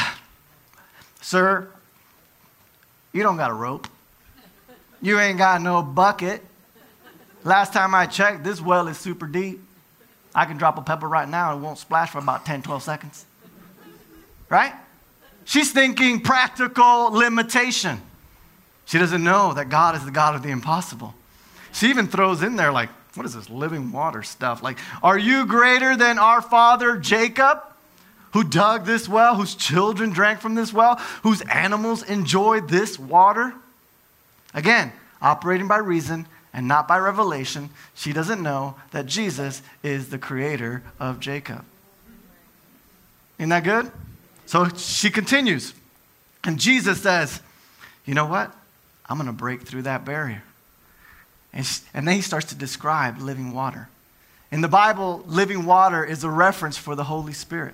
Sir, 1.21 1.67
you 3.13 3.23
don't 3.23 3.37
got 3.37 3.49
a 3.49 3.53
rope. 3.53 3.87
You 5.01 5.19
ain't 5.19 5.37
got 5.37 5.61
no 5.61 5.81
bucket. 5.81 6.43
Last 7.43 7.73
time 7.73 7.93
I 7.93 8.07
checked, 8.07 8.43
this 8.43 8.59
well 8.59 8.87
is 8.87 8.97
super 8.97 9.27
deep. 9.27 9.61
I 10.33 10.45
can 10.45 10.57
drop 10.57 10.77
a 10.77 10.81
pebble 10.81 11.07
right 11.07 11.29
now 11.29 11.51
and 11.53 11.61
it 11.61 11.65
won't 11.65 11.77
splash 11.77 12.09
for 12.09 12.17
about 12.17 12.45
10, 12.45 12.63
12 12.63 12.83
seconds. 12.83 13.25
Right? 14.49 14.73
She's 15.45 15.71
thinking 15.71 16.21
practical 16.21 17.11
limitation. 17.11 18.01
She 18.85 18.97
doesn't 18.97 19.23
know 19.23 19.53
that 19.53 19.69
God 19.69 19.95
is 19.95 20.03
the 20.03 20.11
God 20.11 20.35
of 20.35 20.43
the 20.43 20.49
impossible. 20.49 21.13
She 21.71 21.87
even 21.89 22.07
throws 22.07 22.43
in 22.43 22.55
there, 22.55 22.71
like, 22.71 22.89
what 23.15 23.25
is 23.25 23.33
this 23.33 23.49
living 23.49 23.91
water 23.91 24.23
stuff? 24.23 24.61
Like, 24.61 24.77
are 25.01 25.17
you 25.17 25.45
greater 25.45 25.95
than 25.95 26.19
our 26.19 26.41
father 26.41 26.97
Jacob, 26.97 27.61
who 28.33 28.43
dug 28.43 28.85
this 28.85 29.07
well, 29.07 29.35
whose 29.35 29.55
children 29.55 30.11
drank 30.11 30.41
from 30.41 30.55
this 30.55 30.73
well, 30.73 30.95
whose 31.23 31.41
animals 31.41 32.03
enjoyed 32.03 32.67
this 32.67 32.99
water? 32.99 33.53
Again, 34.53 34.91
operating 35.21 35.67
by 35.67 35.77
reason, 35.77 36.27
and 36.53 36.69
not 36.69 36.87
by 36.87 36.97
revelation, 36.97 37.69
she 37.93 38.13
doesn't 38.13 38.41
know 38.41 38.75
that 38.91 39.05
Jesus 39.05 39.61
is 39.83 40.09
the 40.09 40.17
creator 40.17 40.83
of 41.01 41.19
Jacob. 41.19 41.65
Isn't 43.37 43.49
that 43.49 43.65
good? 43.65 43.91
So 44.45 44.69
she 44.69 45.09
continues. 45.09 45.73
And 46.45 46.57
Jesus 46.57 47.01
says, 47.01 47.41
You 48.05 48.13
know 48.13 48.27
what? 48.27 48.55
I'm 49.07 49.17
going 49.17 49.27
to 49.27 49.33
break 49.33 49.63
through 49.63 49.81
that 49.83 50.05
barrier. 50.05 50.43
And, 51.55 51.81
and 51.93 52.07
then 52.07 52.15
he 52.15 52.21
starts 52.21 52.47
to 52.47 52.55
describe 52.55 53.19
living 53.19 53.53
water. 53.53 53.87
In 54.51 54.61
the 54.61 54.67
Bible, 54.67 55.23
living 55.25 55.65
water 55.65 56.03
is 56.03 56.23
a 56.23 56.29
reference 56.29 56.77
for 56.77 56.95
the 56.95 57.05
Holy 57.05 57.33
Spirit. 57.33 57.73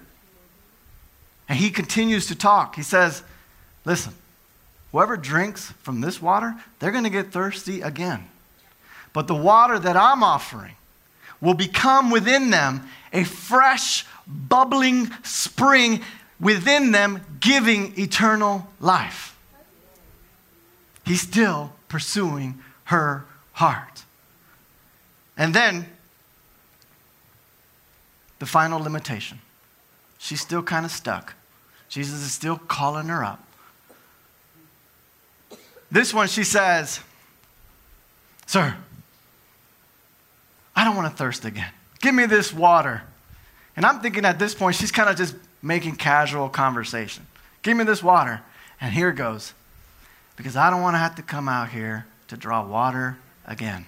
And 1.50 1.57
he 1.57 1.71
continues 1.71 2.27
to 2.27 2.35
talk. 2.35 2.75
He 2.75 2.83
says, 2.83 3.23
Listen, 3.83 4.13
whoever 4.91 5.17
drinks 5.17 5.71
from 5.81 6.00
this 6.00 6.21
water, 6.21 6.55
they're 6.79 6.91
going 6.91 7.03
to 7.03 7.09
get 7.09 7.31
thirsty 7.31 7.81
again. 7.81 8.27
But 9.11 9.27
the 9.27 9.35
water 9.35 9.79
that 9.79 9.97
I'm 9.97 10.23
offering 10.23 10.75
will 11.41 11.55
become 11.55 12.11
within 12.11 12.51
them 12.51 12.88
a 13.11 13.23
fresh, 13.23 14.05
bubbling 14.27 15.09
spring 15.23 16.01
within 16.39 16.91
them, 16.91 17.25
giving 17.39 18.00
eternal 18.00 18.69
life. 18.79 19.38
He's 21.03 21.21
still 21.21 21.73
pursuing 21.89 22.59
her 22.85 23.25
heart. 23.61 24.03
And 25.37 25.53
then, 25.53 25.85
the 28.39 28.47
final 28.47 28.79
limitation. 28.79 29.39
She's 30.17 30.41
still 30.41 30.63
kind 30.63 30.83
of 30.83 30.91
stuck. 30.91 31.35
Jesus 31.87 32.21
is 32.21 32.33
still 32.33 32.57
calling 32.57 33.07
her 33.07 33.23
up. 33.23 33.45
This 35.91 36.11
one, 36.11 36.27
she 36.27 36.43
says, 36.43 37.01
Sir, 38.47 38.75
I 40.75 40.83
don't 40.83 40.95
want 40.95 41.11
to 41.11 41.15
thirst 41.15 41.45
again. 41.45 41.71
Give 42.01 42.15
me 42.15 42.25
this 42.25 42.51
water. 42.51 43.03
And 43.75 43.85
I'm 43.85 43.99
thinking 43.99 44.25
at 44.25 44.39
this 44.39 44.55
point, 44.55 44.75
she's 44.75 44.91
kind 44.91 45.07
of 45.07 45.17
just 45.17 45.35
making 45.61 45.97
casual 45.97 46.49
conversation. 46.49 47.27
Give 47.61 47.77
me 47.77 47.83
this 47.83 48.01
water. 48.01 48.41
And 48.79 48.91
here 48.91 49.11
goes. 49.11 49.53
Because 50.35 50.55
I 50.55 50.71
don't 50.71 50.81
want 50.81 50.95
to 50.95 50.99
have 50.99 51.13
to 51.15 51.21
come 51.21 51.47
out 51.47 51.69
here 51.69 52.07
to 52.29 52.37
draw 52.37 52.65
water 52.65 53.17
again. 53.45 53.86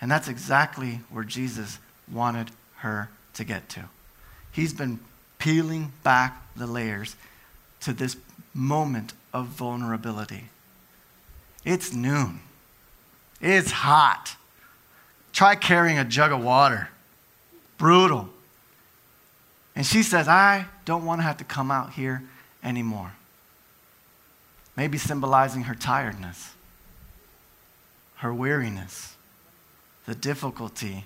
And 0.00 0.10
that's 0.10 0.28
exactly 0.28 1.00
where 1.10 1.24
Jesus 1.24 1.78
wanted 2.10 2.50
her 2.76 3.10
to 3.34 3.44
get 3.44 3.68
to. 3.70 3.88
He's 4.52 4.72
been 4.72 5.00
peeling 5.38 5.92
back 6.02 6.42
the 6.54 6.66
layers 6.66 7.16
to 7.80 7.92
this 7.92 8.16
moment 8.54 9.12
of 9.32 9.46
vulnerability. 9.46 10.44
It's 11.64 11.92
noon. 11.92 12.40
It's 13.40 13.70
hot. 13.70 14.36
Try 15.32 15.54
carrying 15.54 15.98
a 15.98 16.04
jug 16.04 16.32
of 16.32 16.42
water. 16.42 16.88
Brutal. 17.76 18.30
And 19.74 19.84
she 19.84 20.02
says, 20.02 20.26
I 20.28 20.66
don't 20.86 21.04
want 21.04 21.20
to 21.20 21.22
have 21.24 21.36
to 21.38 21.44
come 21.44 21.70
out 21.70 21.92
here 21.92 22.22
anymore. 22.64 23.12
Maybe 24.76 24.96
symbolizing 24.96 25.64
her 25.64 25.74
tiredness, 25.74 26.54
her 28.16 28.32
weariness, 28.32 29.16
the 30.06 30.14
difficulty 30.14 31.04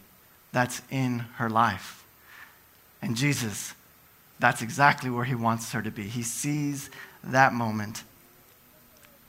that's 0.52 0.82
in 0.90 1.20
her 1.36 1.48
life. 1.50 2.04
And 3.02 3.16
Jesus, 3.16 3.74
that's 4.38 4.62
exactly 4.62 5.10
where 5.10 5.24
he 5.24 5.34
wants 5.34 5.72
her 5.72 5.82
to 5.82 5.90
be. 5.90 6.04
He 6.04 6.22
sees 6.22 6.90
that 7.22 7.52
moment, 7.52 8.04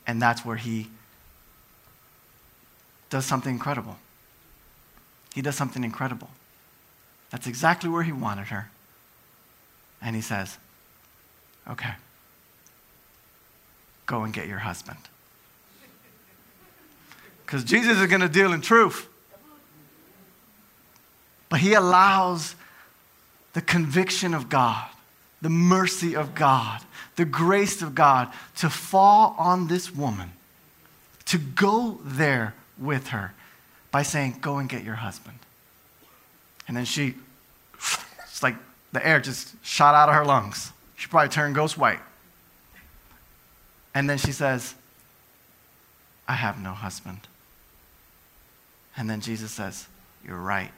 and 0.06 0.20
that's 0.20 0.44
where 0.44 0.56
he 0.56 0.88
does 3.10 3.26
something 3.26 3.52
incredible. 3.52 3.96
He 5.34 5.42
does 5.42 5.56
something 5.56 5.84
incredible. 5.84 6.30
That's 7.30 7.46
exactly 7.46 7.88
where 7.88 8.02
he 8.02 8.12
wanted 8.12 8.48
her. 8.48 8.70
And 10.00 10.16
he 10.16 10.22
says, 10.22 10.58
Okay, 11.68 11.92
go 14.06 14.24
and 14.24 14.32
get 14.32 14.48
your 14.48 14.58
husband. 14.58 14.98
Because 17.52 17.64
Jesus 17.64 17.98
is 17.98 18.06
going 18.06 18.22
to 18.22 18.30
deal 18.30 18.54
in 18.54 18.62
truth. 18.62 19.06
But 21.50 21.60
he 21.60 21.74
allows 21.74 22.54
the 23.52 23.60
conviction 23.60 24.32
of 24.32 24.48
God, 24.48 24.88
the 25.42 25.50
mercy 25.50 26.16
of 26.16 26.34
God, 26.34 26.80
the 27.16 27.26
grace 27.26 27.82
of 27.82 27.94
God 27.94 28.32
to 28.56 28.70
fall 28.70 29.36
on 29.38 29.66
this 29.66 29.94
woman, 29.94 30.32
to 31.26 31.36
go 31.36 32.00
there 32.02 32.54
with 32.78 33.08
her 33.08 33.34
by 33.90 34.00
saying, 34.00 34.38
Go 34.40 34.56
and 34.56 34.66
get 34.66 34.82
your 34.82 34.94
husband. 34.94 35.38
And 36.66 36.74
then 36.74 36.86
she, 36.86 37.16
it's 37.74 38.42
like 38.42 38.56
the 38.92 39.06
air 39.06 39.20
just 39.20 39.62
shot 39.62 39.94
out 39.94 40.08
of 40.08 40.14
her 40.14 40.24
lungs. 40.24 40.72
She 40.96 41.06
probably 41.06 41.28
turned 41.28 41.54
ghost 41.54 41.76
white. 41.76 42.00
And 43.94 44.08
then 44.08 44.16
she 44.16 44.32
says, 44.32 44.74
I 46.26 46.32
have 46.32 46.58
no 46.58 46.70
husband. 46.70 47.28
And 48.96 49.08
then 49.08 49.20
Jesus 49.20 49.50
says, 49.50 49.86
You're 50.26 50.40
right. 50.40 50.70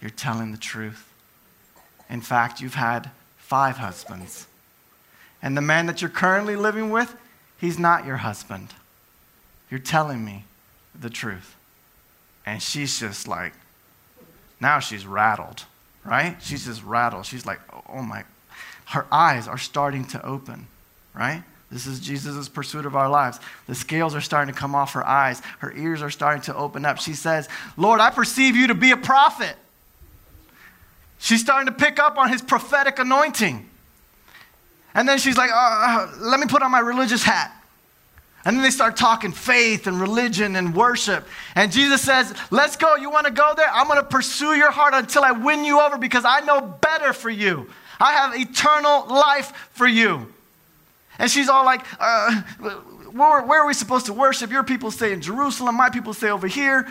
You're 0.00 0.10
telling 0.10 0.52
the 0.52 0.58
truth. 0.58 1.12
In 2.08 2.20
fact, 2.20 2.60
you've 2.60 2.74
had 2.74 3.10
five 3.36 3.78
husbands. 3.78 4.46
And 5.42 5.56
the 5.56 5.62
man 5.62 5.86
that 5.86 6.00
you're 6.00 6.10
currently 6.10 6.56
living 6.56 6.90
with, 6.90 7.14
he's 7.58 7.78
not 7.78 8.04
your 8.04 8.18
husband. 8.18 8.74
You're 9.70 9.80
telling 9.80 10.24
me 10.24 10.44
the 10.98 11.10
truth. 11.10 11.56
And 12.46 12.62
she's 12.62 12.98
just 12.98 13.28
like, 13.28 13.52
now 14.60 14.78
she's 14.78 15.06
rattled, 15.06 15.64
right? 16.04 16.36
She's 16.40 16.64
just 16.64 16.82
rattled. 16.82 17.26
She's 17.26 17.46
like, 17.46 17.60
oh 17.88 18.02
my. 18.02 18.24
Her 18.86 19.06
eyes 19.12 19.46
are 19.46 19.58
starting 19.58 20.06
to 20.06 20.24
open, 20.24 20.66
right? 21.14 21.44
This 21.70 21.86
is 21.86 22.00
Jesus' 22.00 22.48
pursuit 22.48 22.86
of 22.86 22.96
our 22.96 23.10
lives. 23.10 23.40
The 23.66 23.74
scales 23.74 24.14
are 24.14 24.22
starting 24.22 24.52
to 24.52 24.58
come 24.58 24.74
off 24.74 24.94
her 24.94 25.06
eyes. 25.06 25.42
Her 25.58 25.72
ears 25.76 26.00
are 26.00 26.10
starting 26.10 26.40
to 26.42 26.56
open 26.56 26.86
up. 26.86 26.98
She 26.98 27.12
says, 27.12 27.48
Lord, 27.76 28.00
I 28.00 28.10
perceive 28.10 28.56
you 28.56 28.68
to 28.68 28.74
be 28.74 28.90
a 28.90 28.96
prophet. 28.96 29.54
She's 31.18 31.40
starting 31.40 31.66
to 31.66 31.72
pick 31.72 31.98
up 31.98 32.16
on 32.16 32.30
his 32.30 32.40
prophetic 32.40 32.98
anointing. 32.98 33.68
And 34.94 35.06
then 35.06 35.18
she's 35.18 35.36
like, 35.36 35.50
uh, 35.50 35.54
uh 35.54 36.12
let 36.20 36.40
me 36.40 36.46
put 36.46 36.62
on 36.62 36.70
my 36.70 36.80
religious 36.80 37.22
hat. 37.22 37.52
And 38.44 38.56
then 38.56 38.62
they 38.62 38.70
start 38.70 38.96
talking 38.96 39.32
faith 39.32 39.86
and 39.86 40.00
religion 40.00 40.56
and 40.56 40.74
worship. 40.74 41.26
And 41.54 41.70
Jesus 41.70 42.00
says, 42.00 42.34
Let's 42.50 42.76
go. 42.76 42.96
You 42.96 43.10
want 43.10 43.26
to 43.26 43.32
go 43.32 43.52
there? 43.54 43.68
I'm 43.70 43.88
going 43.88 43.98
to 43.98 44.06
pursue 44.06 44.54
your 44.54 44.70
heart 44.70 44.94
until 44.94 45.22
I 45.22 45.32
win 45.32 45.64
you 45.64 45.80
over 45.80 45.98
because 45.98 46.24
I 46.24 46.40
know 46.40 46.60
better 46.60 47.12
for 47.12 47.28
you. 47.28 47.68
I 48.00 48.12
have 48.12 48.34
eternal 48.34 49.06
life 49.08 49.68
for 49.72 49.86
you. 49.86 50.32
And 51.18 51.30
she's 51.30 51.48
all 51.48 51.64
like, 51.64 51.84
uh, 51.98 52.42
where, 53.12 53.42
where, 53.42 53.62
are 53.62 53.66
we 53.66 53.74
supposed 53.74 54.06
to 54.06 54.12
worship? 54.12 54.50
Your 54.50 54.62
people 54.62 54.90
stay 54.90 55.12
in 55.12 55.20
Jerusalem, 55.20 55.76
my 55.76 55.90
people 55.90 56.14
stay 56.14 56.30
over 56.30 56.46
here. 56.46 56.86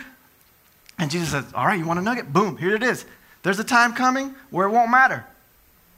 And 0.98 1.10
Jesus 1.10 1.30
says, 1.30 1.44
All 1.54 1.66
right, 1.66 1.78
you 1.78 1.86
want 1.86 1.98
a 1.98 2.02
nugget? 2.02 2.32
Boom, 2.32 2.56
here 2.56 2.74
it 2.74 2.82
is. 2.82 3.06
There's 3.42 3.58
a 3.58 3.64
time 3.64 3.94
coming 3.94 4.34
where 4.50 4.66
it 4.66 4.70
won't 4.70 4.90
matter 4.90 5.24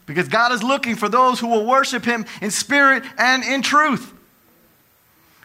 because 0.07 0.29
God 0.29 0.53
is 0.53 0.63
looking 0.63 0.95
for 0.95 1.09
those 1.09 1.41
who 1.41 1.49
will 1.49 1.67
worship 1.67 2.05
Him 2.05 2.27
in 2.41 2.51
spirit 2.51 3.03
and 3.19 3.43
in 3.43 3.63
truth. 3.63 4.13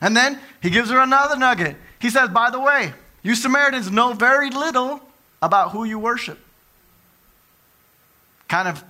And 0.01 0.15
then 0.15 0.39
he 0.61 0.69
gives 0.69 0.89
her 0.89 0.99
another 0.99 1.37
nugget. 1.37 1.77
He 1.99 2.09
says, 2.09 2.29
By 2.29 2.49
the 2.49 2.59
way, 2.59 2.93
you 3.23 3.35
Samaritans 3.35 3.91
know 3.91 4.13
very 4.13 4.49
little 4.49 5.01
about 5.41 5.71
who 5.71 5.83
you 5.83 5.97
worship. 5.99 6.39
Kind 8.47 8.67
of, 8.67 8.83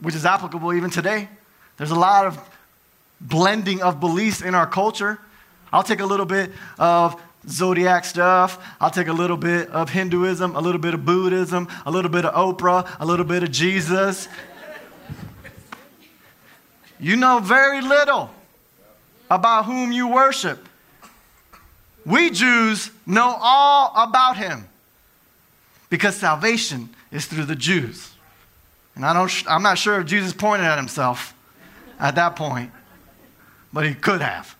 which 0.00 0.14
is 0.14 0.26
applicable 0.26 0.72
even 0.74 0.90
today. 0.90 1.28
There's 1.76 1.92
a 1.92 1.98
lot 1.98 2.26
of 2.26 2.38
blending 3.20 3.82
of 3.82 4.00
beliefs 4.00 4.40
in 4.42 4.54
our 4.54 4.66
culture. 4.66 5.18
I'll 5.72 5.82
take 5.82 6.00
a 6.00 6.06
little 6.06 6.26
bit 6.26 6.50
of 6.78 7.20
zodiac 7.48 8.04
stuff. 8.04 8.58
I'll 8.80 8.90
take 8.90 9.08
a 9.08 9.12
little 9.12 9.36
bit 9.36 9.68
of 9.70 9.90
Hinduism, 9.90 10.56
a 10.56 10.60
little 10.60 10.80
bit 10.80 10.94
of 10.94 11.04
Buddhism, 11.04 11.68
a 11.86 11.90
little 11.90 12.10
bit 12.10 12.24
of 12.24 12.34
Oprah, 12.34 12.96
a 12.98 13.06
little 13.06 13.24
bit 13.24 13.42
of 13.42 13.50
Jesus. 13.50 14.28
You 16.98 17.16
know 17.16 17.38
very 17.38 17.80
little 17.80 18.30
about 19.30 19.64
whom 19.64 19.92
you 19.92 20.08
worship. 20.08 20.68
We 22.04 22.30
Jews 22.30 22.90
know 23.06 23.36
all 23.40 23.92
about 23.96 24.36
him 24.36 24.68
because 25.88 26.16
salvation 26.16 26.90
is 27.10 27.26
through 27.26 27.44
the 27.44 27.56
Jews. 27.56 28.12
And 28.94 29.04
I 29.04 29.12
don't, 29.12 29.32
I'm 29.48 29.62
not 29.62 29.78
sure 29.78 30.00
if 30.00 30.06
Jesus 30.06 30.32
pointed 30.32 30.66
at 30.66 30.76
himself 30.76 31.34
at 31.98 32.16
that 32.16 32.36
point, 32.36 32.70
but 33.72 33.86
he 33.86 33.94
could 33.94 34.20
have. 34.20 34.56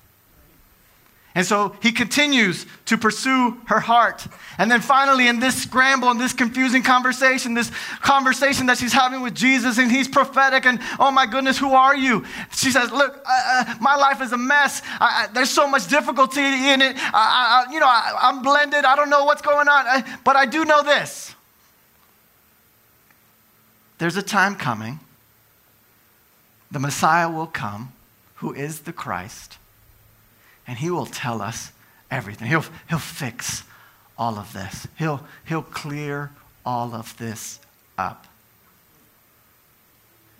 And 1.32 1.46
so 1.46 1.76
he 1.80 1.92
continues 1.92 2.66
to 2.86 2.98
pursue 2.98 3.56
her 3.66 3.78
heart. 3.78 4.26
And 4.58 4.68
then 4.68 4.80
finally, 4.80 5.28
in 5.28 5.38
this 5.38 5.62
scramble, 5.62 6.10
in 6.10 6.18
this 6.18 6.32
confusing 6.32 6.82
conversation, 6.82 7.54
this 7.54 7.70
conversation 8.00 8.66
that 8.66 8.78
she's 8.78 8.92
having 8.92 9.22
with 9.22 9.36
Jesus, 9.36 9.78
and 9.78 9.92
he's 9.92 10.08
prophetic, 10.08 10.66
and 10.66 10.80
oh 10.98 11.12
my 11.12 11.26
goodness, 11.26 11.56
who 11.56 11.72
are 11.72 11.96
you? 11.96 12.24
She 12.52 12.72
says, 12.72 12.90
Look, 12.90 13.22
uh, 13.24 13.64
uh 13.68 13.76
my 13.80 13.94
life 13.94 14.20
is 14.20 14.32
a 14.32 14.38
mess. 14.38 14.82
I, 14.98 15.28
I, 15.28 15.32
there's 15.32 15.50
so 15.50 15.68
much 15.68 15.86
difficulty 15.86 16.40
in 16.40 16.82
it. 16.82 16.96
I, 16.98 17.66
you 17.72 17.78
know, 17.78 17.86
I, 17.86 18.28
am 18.28 18.42
blended. 18.42 18.84
I 18.84 18.96
don't 18.96 19.08
know 19.08 19.24
what's 19.24 19.42
going 19.42 19.68
on. 19.68 20.04
but 20.24 20.34
I 20.34 20.46
do 20.46 20.64
know 20.64 20.82
this 20.82 21.34
there's 23.98 24.16
a 24.16 24.22
time 24.22 24.56
coming, 24.56 24.98
the 26.70 26.78
Messiah 26.78 27.30
will 27.30 27.46
come, 27.46 27.92
who 28.40 28.52
is 28.52 28.80
the 28.80 28.92
Christ 28.92 29.58
and 30.66 30.78
He 30.78 30.90
will 30.90 31.06
tell 31.06 31.42
us 31.42 31.72
everything. 32.10 32.48
He'll, 32.48 32.64
he'll 32.88 32.98
fix 32.98 33.64
all 34.16 34.38
of 34.38 34.52
this, 34.52 34.86
he'll, 34.98 35.24
he'll 35.46 35.62
clear 35.62 36.30
all 36.64 36.94
of 36.94 37.16
this 37.16 37.58
up. 37.96 38.26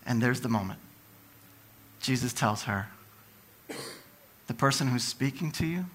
And 0.06 0.22
there's 0.22 0.40
the 0.40 0.48
moment. 0.48 0.78
Jesus 2.00 2.32
tells 2.32 2.64
her, 2.64 2.88
The 4.46 4.54
person 4.54 4.88
who's 4.88 5.04
speaking 5.04 5.50
to 5.52 5.66
you, 5.66 5.86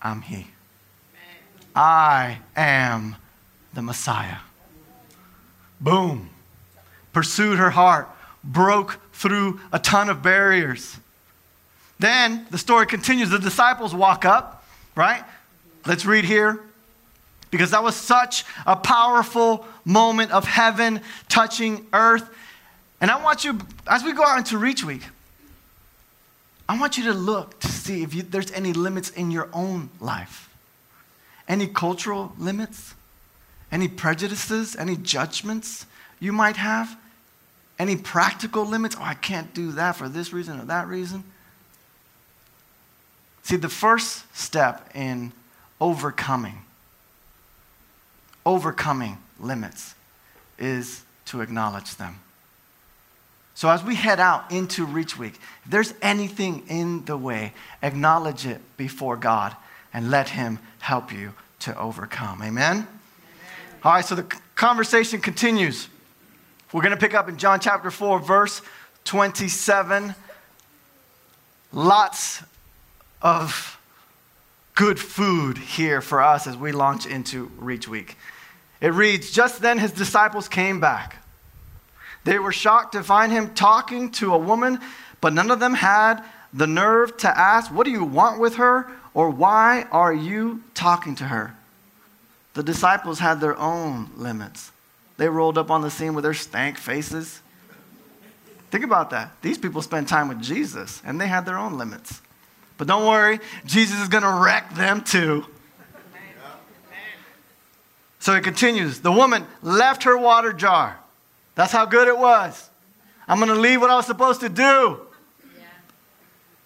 I'm 0.00 0.22
He. 0.22 0.48
I 1.74 2.38
am 2.56 3.16
the 3.74 3.82
Messiah. 3.82 4.38
Boom. 5.80 6.30
Pursued 7.12 7.58
her 7.58 7.70
heart, 7.70 8.08
broke 8.42 9.00
through 9.12 9.60
a 9.72 9.78
ton 9.78 10.08
of 10.08 10.22
barriers. 10.22 10.98
Then 11.98 12.46
the 12.50 12.58
story 12.58 12.86
continues. 12.86 13.30
The 13.30 13.38
disciples 13.38 13.94
walk 13.94 14.24
up, 14.24 14.64
right? 14.94 15.22
Let's 15.86 16.06
read 16.06 16.24
here. 16.24 16.60
Because 17.50 17.72
that 17.72 17.82
was 17.82 17.96
such 17.96 18.44
a 18.64 18.76
powerful 18.76 19.66
moment 19.84 20.30
of 20.30 20.44
heaven 20.44 21.00
touching 21.28 21.86
earth. 21.92 22.28
And 23.00 23.10
I 23.10 23.22
want 23.22 23.44
you, 23.44 23.58
as 23.88 24.04
we 24.04 24.12
go 24.12 24.24
out 24.24 24.38
into 24.38 24.56
Reach 24.56 24.84
Week, 24.84 25.02
I 26.68 26.78
want 26.78 26.96
you 26.96 27.04
to 27.04 27.12
look 27.12 27.58
to 27.60 27.68
see 27.68 28.02
if 28.02 28.14
you, 28.14 28.22
there's 28.22 28.52
any 28.52 28.72
limits 28.72 29.10
in 29.10 29.32
your 29.32 29.48
own 29.52 29.90
life. 30.00 30.48
Any 31.48 31.66
cultural 31.66 32.32
limits? 32.38 32.94
any 33.72 33.88
prejudices, 33.88 34.76
any 34.76 34.96
judgments 34.96 35.86
you 36.18 36.32
might 36.32 36.56
have, 36.56 36.96
any 37.80 37.96
practical 37.96 38.66
limits. 38.66 38.94
Oh, 38.98 39.02
I 39.02 39.14
can't 39.14 39.54
do 39.54 39.72
that 39.72 39.96
for 39.96 40.06
this 40.06 40.34
reason 40.34 40.60
or 40.60 40.66
that 40.66 40.86
reason. 40.86 41.24
See, 43.42 43.56
the 43.56 43.70
first 43.70 44.24
step 44.36 44.90
in 44.94 45.32
overcoming, 45.80 46.58
overcoming 48.44 49.16
limits 49.40 49.94
is 50.58 51.02
to 51.24 51.40
acknowledge 51.40 51.96
them. 51.96 52.20
So 53.54 53.70
as 53.70 53.82
we 53.82 53.94
head 53.94 54.20
out 54.20 54.52
into 54.52 54.84
Reach 54.84 55.18
Week, 55.18 55.40
if 55.64 55.70
there's 55.70 55.94
anything 56.02 56.64
in 56.68 57.06
the 57.06 57.16
way, 57.16 57.54
acknowledge 57.82 58.44
it 58.44 58.60
before 58.76 59.16
God 59.16 59.56
and 59.94 60.10
let 60.10 60.28
Him 60.28 60.58
help 60.80 61.12
you 61.12 61.32
to 61.60 61.78
overcome. 61.78 62.42
Amen? 62.42 62.76
Amen. 62.76 62.88
All 63.82 63.92
right, 63.92 64.04
so 64.04 64.14
the 64.14 64.26
conversation 64.54 65.22
continues. 65.22 65.88
We're 66.72 66.82
going 66.82 66.94
to 66.94 67.00
pick 67.00 67.14
up 67.14 67.28
in 67.28 67.36
John 67.36 67.58
chapter 67.58 67.90
4, 67.90 68.20
verse 68.20 68.62
27. 69.04 70.14
Lots 71.72 72.42
of 73.20 73.76
good 74.76 75.00
food 75.00 75.58
here 75.58 76.00
for 76.00 76.22
us 76.22 76.46
as 76.46 76.56
we 76.56 76.70
launch 76.70 77.06
into 77.06 77.50
Reach 77.58 77.88
Week. 77.88 78.16
It 78.80 78.94
reads 78.94 79.32
Just 79.32 79.60
then 79.60 79.78
his 79.78 79.90
disciples 79.90 80.48
came 80.48 80.78
back. 80.78 81.16
They 82.22 82.38
were 82.38 82.52
shocked 82.52 82.92
to 82.92 83.02
find 83.02 83.32
him 83.32 83.52
talking 83.54 84.12
to 84.12 84.32
a 84.32 84.38
woman, 84.38 84.78
but 85.20 85.32
none 85.32 85.50
of 85.50 85.58
them 85.58 85.74
had 85.74 86.22
the 86.52 86.68
nerve 86.68 87.16
to 87.18 87.36
ask, 87.36 87.72
What 87.72 87.84
do 87.84 87.90
you 87.90 88.04
want 88.04 88.40
with 88.40 88.56
her? 88.56 88.88
or 89.12 89.28
Why 89.28 89.86
are 89.90 90.14
you 90.14 90.62
talking 90.74 91.16
to 91.16 91.24
her? 91.24 91.56
The 92.54 92.62
disciples 92.62 93.18
had 93.18 93.40
their 93.40 93.58
own 93.58 94.10
limits. 94.16 94.70
They 95.20 95.28
rolled 95.28 95.58
up 95.58 95.70
on 95.70 95.82
the 95.82 95.90
scene 95.90 96.14
with 96.14 96.24
their 96.24 96.32
stank 96.32 96.78
faces. 96.78 97.42
Think 98.70 98.84
about 98.84 99.10
that. 99.10 99.36
These 99.42 99.58
people 99.58 99.82
spent 99.82 100.08
time 100.08 100.28
with 100.28 100.40
Jesus, 100.40 101.02
and 101.04 101.20
they 101.20 101.26
had 101.26 101.44
their 101.44 101.58
own 101.58 101.76
limits. 101.76 102.22
But 102.78 102.86
don't 102.86 103.06
worry, 103.06 103.38
Jesus 103.66 104.00
is 104.00 104.08
going 104.08 104.22
to 104.22 104.30
wreck 104.42 104.74
them 104.74 105.02
too. 105.02 105.44
So 108.18 108.34
it 108.34 108.42
continues. 108.42 109.00
The 109.00 109.12
woman 109.12 109.46
left 109.60 110.04
her 110.04 110.16
water 110.16 110.54
jar. 110.54 110.98
That's 111.54 111.70
how 111.70 111.84
good 111.84 112.08
it 112.08 112.16
was. 112.16 112.70
I'm 113.28 113.36
going 113.36 113.50
to 113.50 113.60
leave 113.60 113.82
what 113.82 113.90
I 113.90 113.96
was 113.96 114.06
supposed 114.06 114.40
to 114.40 114.48
do. 114.48 115.02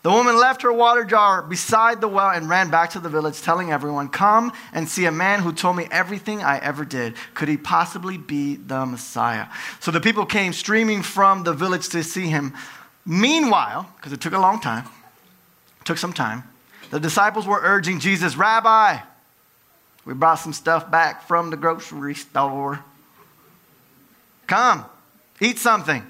The 0.04 0.10
woman 0.10 0.38
left 0.38 0.62
her 0.62 0.72
water 0.72 1.02
jar 1.04 1.42
beside 1.42 2.00
the 2.00 2.06
well 2.06 2.30
and 2.30 2.48
ran 2.48 2.70
back 2.70 2.90
to 2.90 3.00
the 3.00 3.08
village, 3.08 3.42
telling 3.42 3.72
everyone, 3.72 4.08
Come 4.08 4.52
and 4.72 4.88
see 4.88 5.06
a 5.06 5.10
man 5.10 5.40
who 5.40 5.52
told 5.52 5.76
me 5.76 5.88
everything 5.90 6.42
I 6.42 6.58
ever 6.58 6.84
did. 6.84 7.14
Could 7.34 7.48
he 7.48 7.56
possibly 7.56 8.18
be 8.18 8.54
the 8.54 8.86
Messiah? 8.86 9.46
So 9.80 9.90
the 9.90 10.00
people 10.00 10.24
came 10.24 10.52
streaming 10.52 11.02
from 11.02 11.42
the 11.42 11.52
village 11.52 11.88
to 11.88 12.04
see 12.04 12.26
him. 12.26 12.54
Meanwhile, 13.04 13.90
because 13.96 14.12
it 14.12 14.20
took 14.20 14.34
a 14.34 14.38
long 14.38 14.60
time, 14.60 14.84
Took 15.84 15.98
some 15.98 16.12
time. 16.12 16.44
The 16.90 16.98
disciples 16.98 17.46
were 17.46 17.60
urging 17.62 18.00
Jesus, 18.00 18.36
Rabbi, 18.36 18.98
we 20.04 20.14
brought 20.14 20.36
some 20.36 20.52
stuff 20.52 20.90
back 20.90 21.26
from 21.26 21.50
the 21.50 21.56
grocery 21.56 22.14
store. 22.14 22.84
Come, 24.46 24.84
eat 25.40 25.58
something. 25.58 26.04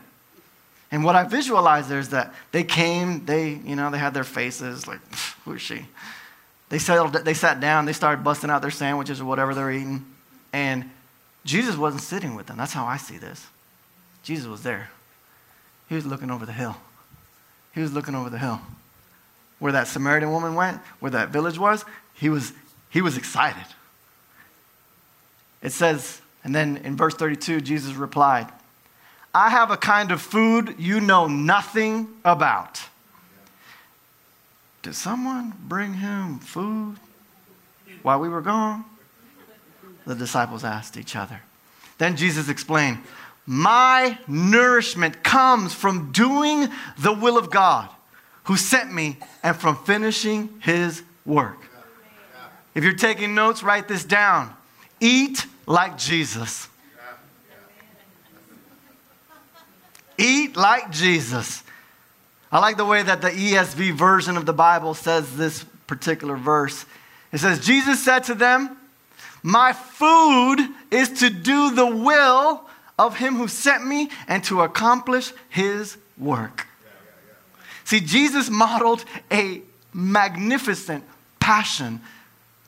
And 0.95 1.03
what 1.03 1.17
I 1.17 1.25
visualize 1.25 1.89
there 1.89 1.99
is 1.99 2.11
that 2.11 2.33
they 2.53 2.63
came, 2.63 3.27
they, 3.27 3.49
you 3.65 3.75
know, 3.75 3.91
they 3.91 3.99
had 3.99 4.15
their 4.15 4.23
faces 4.23 4.87
like, 4.87 5.01
who 5.45 5.55
is 5.55 5.61
she? 5.61 5.87
They 6.69 6.79
settled, 6.79 7.15
they 7.15 7.35
sat 7.35 7.59
down, 7.59 7.85
they 7.85 7.93
started 7.93 8.23
busting 8.23 8.49
out 8.49 8.63
their 8.63 8.71
sandwiches 8.71 9.21
or 9.21 9.25
whatever 9.25 9.55
they're 9.55 9.73
eating. 9.73 10.07
And 10.53 10.89
Jesus 11.45 11.77
wasn't 11.77 12.05
sitting 12.05 12.37
with 12.37 12.47
them. 12.47 12.57
That's 12.57 12.73
how 12.73 12.87
I 12.87 12.97
see 12.97 13.19
this. 13.19 13.45
Jesus 14.23 14.47
was 14.47 14.63
there. 14.63 14.89
He 15.89 15.97
was 15.97 16.07
looking 16.07 16.31
over 16.31 16.47
the 16.47 16.53
hill. 16.53 16.77
He 17.75 17.81
was 17.81 17.93
looking 17.93 18.15
over 18.15 18.31
the 18.31 18.39
hill 18.39 18.61
where 19.59 19.73
that 19.73 19.89
Samaritan 19.89 20.31
woman 20.31 20.55
went, 20.55 20.81
where 21.01 21.11
that 21.11 21.31
village 21.31 21.59
was, 21.59 21.85
he 22.13 22.29
was, 22.29 22.53
he 22.89 23.01
was 23.01 23.17
excited. 23.17 23.67
It 25.61 25.73
says, 25.73 26.21
and 26.45 26.55
then 26.55 26.77
in 26.77 26.97
verse 26.97 27.17
32, 27.17 27.63
Jesus 27.63 27.95
replied, 27.95 28.47
I 29.35 29.51
have 29.51 29.73
a 29.73 29.77
kind 29.77 30.13
of 30.13 30.23
food 30.23 30.77
you 30.79 31.01
know 31.01 31.27
nothing 31.27 32.09
about. 32.25 32.81
Did 34.83 34.95
someone 34.95 35.55
bring 35.67 35.95
him 35.95 36.39
food 36.39 36.97
while 38.03 38.21
we 38.21 38.29
were 38.29 38.43
gone? 38.43 38.85
The 40.07 40.15
disciples 40.15 40.63
asked 40.63 40.97
each 40.97 41.17
other. 41.17 41.41
Then 41.99 42.17
Jesus 42.17 42.49
explained, 42.49 42.99
My 43.47 44.19
nourishment 44.29 45.25
comes 45.25 45.75
from 45.75 46.13
doing 46.13 46.69
the 46.99 47.13
will 47.13 47.39
of 47.39 47.51
God 47.51 47.89
who 48.45 48.57
sent 48.57 48.93
me 48.93 49.17
and 49.43 49.57
from 49.57 49.77
finishing 49.77 50.51
his 50.61 51.03
work. 51.25 51.59
If 52.75 52.85
you're 52.85 52.93
taking 52.93 53.35
notes, 53.35 53.63
write 53.63 53.89
this 53.89 54.05
down. 54.05 54.55
Eat 55.01 55.47
like 55.67 55.97
Jesus. 55.97 56.69
Eat 60.19 60.57
like 60.57 60.91
Jesus. 60.91 61.63
I 62.53 62.61
like 62.61 62.77
the 62.77 62.85
way 62.85 63.03
that 63.03 63.21
the 63.21 63.31
ESV 63.31 63.93
version 63.93 64.37
of 64.37 64.47
the 64.47 64.53
Bible 64.53 64.95
says 64.95 65.37
this 65.37 65.65
particular 65.87 66.37
verse. 66.37 66.87
It 67.33 67.39
says, 67.39 67.65
Jesus 67.65 68.05
said 68.05 68.25
to 68.25 68.35
them, 68.35 68.77
My 69.43 69.73
food 69.73 70.61
is 70.91 71.09
to 71.21 71.31
do 71.31 71.75
the 71.75 71.87
will 71.87 72.63
of 72.99 73.17
him 73.17 73.35
who 73.35 73.49
sent 73.49 73.85
me 73.85 74.09
and 74.29 74.45
to 74.45 74.63
accomplish 74.63 75.33
his 75.49 75.97
work. 76.17 76.69
See, 77.85 78.01
Jesus 78.01 78.49
modeled 78.49 79.05
a 79.33 79.63
magnificent 79.93 81.05
passion 81.41 82.01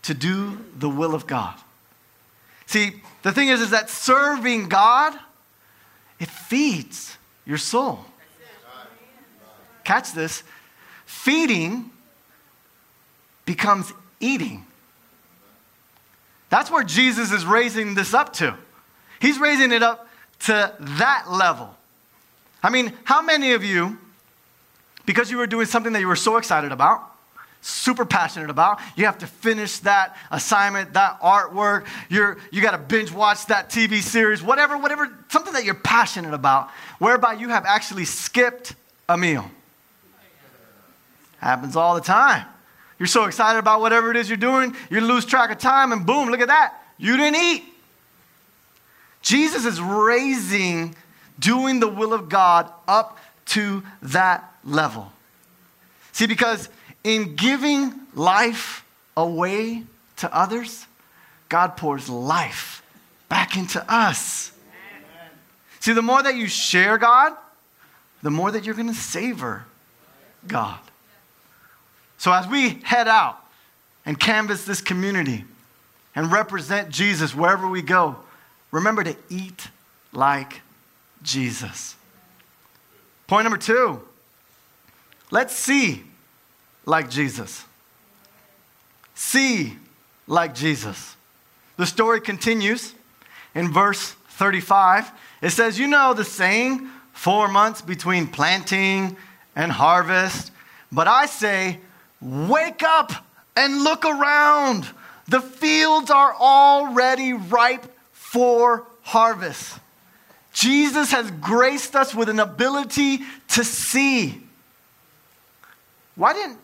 to 0.02 0.14
do 0.14 0.59
the 0.78 0.88
will 0.88 1.14
of 1.14 1.26
God. 1.26 1.54
See, 2.66 3.02
the 3.22 3.32
thing 3.32 3.48
is, 3.48 3.61
is 3.61 3.70
that 3.70 3.88
serving 3.88 4.68
God, 4.68 5.16
it 6.18 6.28
feeds 6.28 7.16
your 7.46 7.59
soul. 7.59 8.04
Catch 9.85 10.12
this. 10.12 10.42
Feeding 11.04 11.90
becomes 13.44 13.92
eating. 14.18 14.66
That's 16.48 16.70
where 16.70 16.85
Jesus 16.85 17.32
is 17.32 17.46
raising 17.46 17.94
this 17.94 18.12
up 18.12 18.32
to. 18.35 18.56
He's 19.20 19.38
raising 19.38 19.72
it 19.72 19.82
up 19.82 20.09
to 20.40 20.74
that 20.78 21.30
level. 21.30 21.74
I 22.62 22.70
mean, 22.70 22.92
how 23.04 23.22
many 23.22 23.52
of 23.52 23.64
you 23.64 23.98
because 25.06 25.30
you 25.30 25.38
were 25.38 25.46
doing 25.46 25.66
something 25.66 25.92
that 25.92 26.00
you 26.00 26.09
were 26.09 26.16
so 26.16 26.37
excited 26.37 26.72
about, 26.72 27.15
super 27.61 28.05
passionate 28.05 28.51
about. 28.51 28.81
You 28.97 29.07
have 29.07 29.19
to 29.19 29.27
finish 29.27 29.79
that 29.81 30.16
assignment, 30.31 30.92
that 30.95 31.21
artwork. 31.21 31.87
You're, 32.09 32.38
you 32.51 32.62
got 32.62 32.73
to 32.73 32.79
binge 32.79 33.12
watch 33.12 33.47
that 33.47 33.71
TV 33.71 34.01
series, 34.01 34.42
whatever, 34.42 34.79
whatever, 34.79 35.12
something 35.29 35.53
that 35.55 35.64
you're 35.64 35.75
passionate 35.75 36.35
about, 36.35 36.71
whereby 36.99 37.35
you 37.35 37.49
have 37.49 37.64
actually 37.66 38.05
skipped 38.05 38.75
a 39.09 39.16
meal. 39.16 39.51
Happens 41.38 41.77
all 41.77 41.95
the 41.95 42.01
time. 42.01 42.47
You're 42.99 43.07
so 43.07 43.25
excited 43.25 43.59
about 43.59 43.81
whatever 43.81 44.11
it 44.11 44.16
is 44.16 44.29
you're 44.29 44.38
doing, 44.38 44.75
you 44.90 45.01
lose 45.01 45.27
track 45.27 45.51
of 45.51 45.59
time, 45.59 45.92
and 45.92 46.07
boom, 46.07 46.31
look 46.31 46.40
at 46.40 46.49
that. 46.49 46.75
You 46.99 47.16
didn't 47.16 47.37
eat. 47.37 47.64
Jesus 49.21 49.66
is 49.66 49.81
raising 49.81 50.95
doing 51.38 51.81
the 51.81 51.88
will 51.88 52.14
of 52.14 52.29
God 52.29 52.73
up 52.88 53.19
to 53.47 53.83
that 54.03 54.55
level. 54.64 55.12
See, 56.12 56.27
because 56.27 56.69
in 57.07 57.37
giving 57.37 57.95
life 58.16 58.85
away 59.16 59.85
to 60.16 60.37
others, 60.37 60.87
God 61.49 61.77
pours 61.77 62.09
life 62.09 62.83
back 63.29 63.57
into 63.57 63.81
us. 63.88 64.51
See, 65.79 65.92
the 65.92 66.03
more 66.03 66.21
that 66.21 66.35
you 66.35 66.49
share 66.49 66.99
God, 66.99 67.33
the 68.25 68.31
more 68.31 68.51
that 68.51 68.64
you're 68.64 68.75
going 68.75 68.88
to 68.88 68.95
savor 68.95 69.64
God. 70.49 70.81
So 72.19 72.33
as 72.33 72.49
we 72.49 72.81
head 72.83 73.07
out 73.07 73.38
and 74.05 74.19
canvas 74.19 74.64
this 74.64 74.81
community 74.81 75.45
and 76.16 76.33
represent 76.33 76.88
Jesus 76.88 77.37
wherever 77.37 77.69
we 77.69 77.83
go, 77.83 78.16
remember 78.73 79.05
to 79.05 79.14
eat 79.29 79.69
like 80.12 80.61
Jesus. 81.23 81.95
Point 83.29 83.45
number 83.45 83.59
two 83.59 84.03
Let's 85.31 85.55
see 85.55 86.03
like 86.87 87.11
Jesus. 87.11 87.64
See 89.14 89.77
like 90.27 90.55
Jesus. 90.55 91.16
The 91.77 91.87
story 91.87 92.20
continues 92.20 92.94
in 93.55 93.72
verse 93.72 94.12
35. 94.31 95.11
It 95.42 95.51
says, 95.51 95.79
You 95.79 95.88
know 95.88 96.14
the 96.14 96.25
saying, 96.25 96.88
four 97.12 97.49
months 97.49 97.83
between 97.83 98.27
planting 98.27 99.16
and 99.55 99.72
harvest. 99.72 100.53
But 100.90 101.09
I 101.09 101.27
say, 101.27 101.81
Wake 102.20 102.83
up 102.83 103.12
and 103.57 103.83
look 103.83 104.05
around. 104.05 104.88
The 105.29 105.40
fields 105.40 106.11
are 106.11 106.35
already 106.35 107.33
ripe 107.33 107.87
for 108.12 108.87
harvest. 109.03 109.79
Jesus 110.53 111.11
has 111.11 111.31
graced 111.33 111.94
us 111.94 112.14
with 112.14 112.29
an 112.29 112.40
ability 112.40 113.20
to 113.49 113.64
see. 113.64 114.42
Why 116.14 116.33
didn't, 116.33 116.59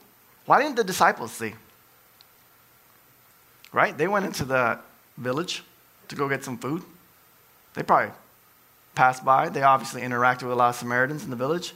why 0.53 0.61
didn't 0.61 0.77
the 0.77 0.85
disciples 0.85 1.33
see? 1.33 1.55
Right? 3.73 3.97
They 3.97 4.07
went 4.07 4.27
into 4.27 4.45
the 4.45 4.81
village 5.17 5.63
to 6.09 6.15
go 6.15 6.29
get 6.29 6.45
some 6.45 6.59
food. 6.59 6.83
They 7.73 7.83
probably 7.83 8.13
passed 8.95 9.25
by. 9.25 9.49
They 9.49 9.63
obviously 9.63 10.03
interacted 10.03 10.43
with 10.43 10.53
a 10.53 10.57
lot 10.57 10.69
of 10.69 10.75
Samaritans 10.75 11.25
in 11.25 11.31
the 11.31 11.37
village. 11.37 11.73